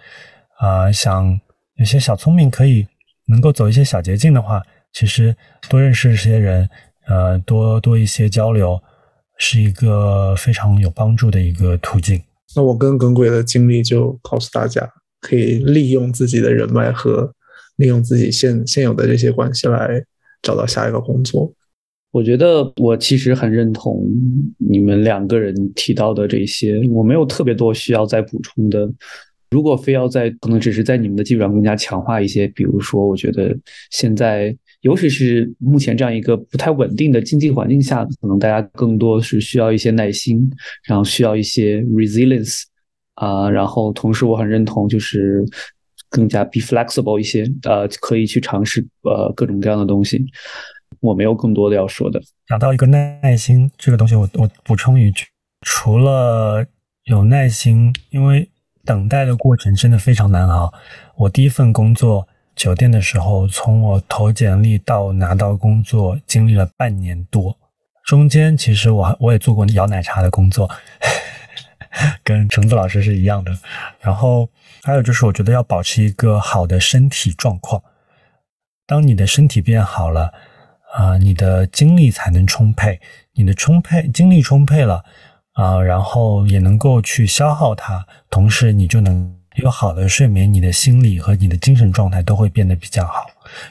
[0.58, 1.40] 啊，想
[1.76, 2.86] 有些小聪明可以
[3.26, 4.62] 能够走一些小捷径的话。
[4.94, 5.34] 其实
[5.68, 6.68] 多认识这些人，
[7.08, 8.80] 呃，多多一些交流，
[9.38, 12.22] 是一个非常有帮助的一个途径。
[12.54, 14.88] 那我跟耿鬼的经历就告诉大家，
[15.20, 17.34] 可以利用自己的人脉和
[17.76, 20.00] 利用自己现现有的这些关系来
[20.40, 21.52] 找到下一个工作。
[22.12, 24.08] 我觉得我其实很认同
[24.58, 28.88] 你们两个人提到的这些，我没有特别多需要再补充的。
[29.50, 33.52] 如果非要在，可能只是在你们的基础上更加强化一些，比如说，我觉得
[33.90, 34.56] 现在。
[34.84, 40.46] 尤其是目前这样一个不太稳定的经济环境下，可能大家更多是需要一些耐心，
[40.86, 42.64] 然后需要一些 resilience
[43.14, 45.42] 啊，然后同时我很认同，就是
[46.10, 50.22] 更加 be flexible 一些，呃，可以去尝试呃各种各样的东西。
[51.00, 52.20] 我没有更多的要说的。
[52.46, 55.24] 讲到一个耐心这个东西，我我补充一句，
[55.62, 56.62] 除了
[57.04, 58.46] 有耐心，因为
[58.84, 60.70] 等待的过程真的非常难熬。
[61.16, 62.28] 我第一份工作。
[62.54, 67.58] 酒店的时候，从我投简历到拿到工作，经历了半年多。
[68.04, 70.70] 中间其实我我也做过摇奶茶的工作，
[72.22, 73.56] 跟橙子老师是一样的。
[74.00, 74.48] 然后
[74.82, 77.82] 还有就是，我觉得要保持一个好的身体状况。
[78.86, 80.32] 当你的身体变好了，
[80.94, 83.00] 啊，你的精力才能充沛。
[83.32, 85.02] 你的充沛精力充沛了，
[85.54, 93.26] 啊，然后也能够去消耗它，同时你就能有好的睡眠，你的心理和你的精神状态都会变得比较好。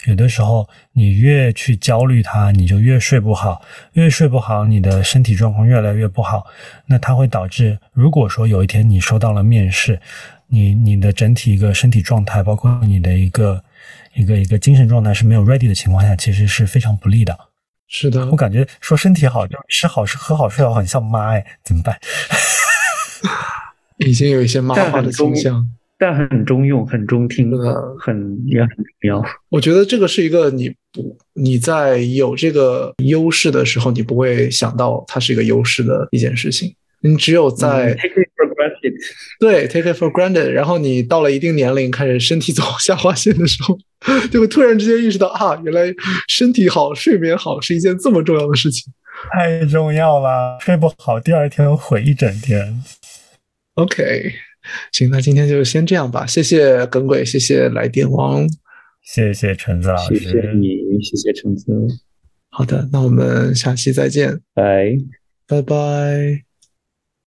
[0.05, 3.61] 有的时候你越去焦虑它，你就越睡不好，
[3.93, 6.45] 越睡不好，你的身体状况越来越不好。
[6.85, 9.99] 那它会导致，如果说有一天你收到了面试，
[10.47, 13.61] 你你的整体一个身体状态，包括你的一个
[14.13, 17.37] 一个一个精神状态是没有 ready 的情况下，其实是非常不利的。
[17.89, 21.99] 是的，我感觉说身体好就吃好吃喝好睡好，很像妈哎，怎么办？
[23.97, 25.65] 已经有一些漫画的倾向。
[25.99, 27.49] 但很中用，很中听，
[27.97, 28.69] 很也很
[28.99, 29.23] 妙。
[29.47, 36.75] 我觉得这个是一个你不你在有这个优势的时候，你不会想到它是一个优势的一件事情。
[36.99, 38.93] 你只有在 take it for granted，
[39.39, 43.77] 对 take it for granted，然后你到了一定年龄，开始身体走下滑线的时候，
[44.29, 45.93] 就会突然之间意识到啊，原来
[46.27, 48.91] 身体好、睡眠好是一件这么重要的事情。
[49.31, 52.83] 太重要了，睡不好，第二天毁一整天。
[53.75, 54.31] OK。
[54.93, 56.25] 行，那今天就先这样吧。
[56.25, 58.47] 谢谢耿鬼，谢谢来电王，
[59.01, 61.65] 谢谢橙子老师，谢谢你，谢谢橙子。
[62.49, 64.95] 好的，那我们下期再见，拜
[65.47, 66.52] 拜拜。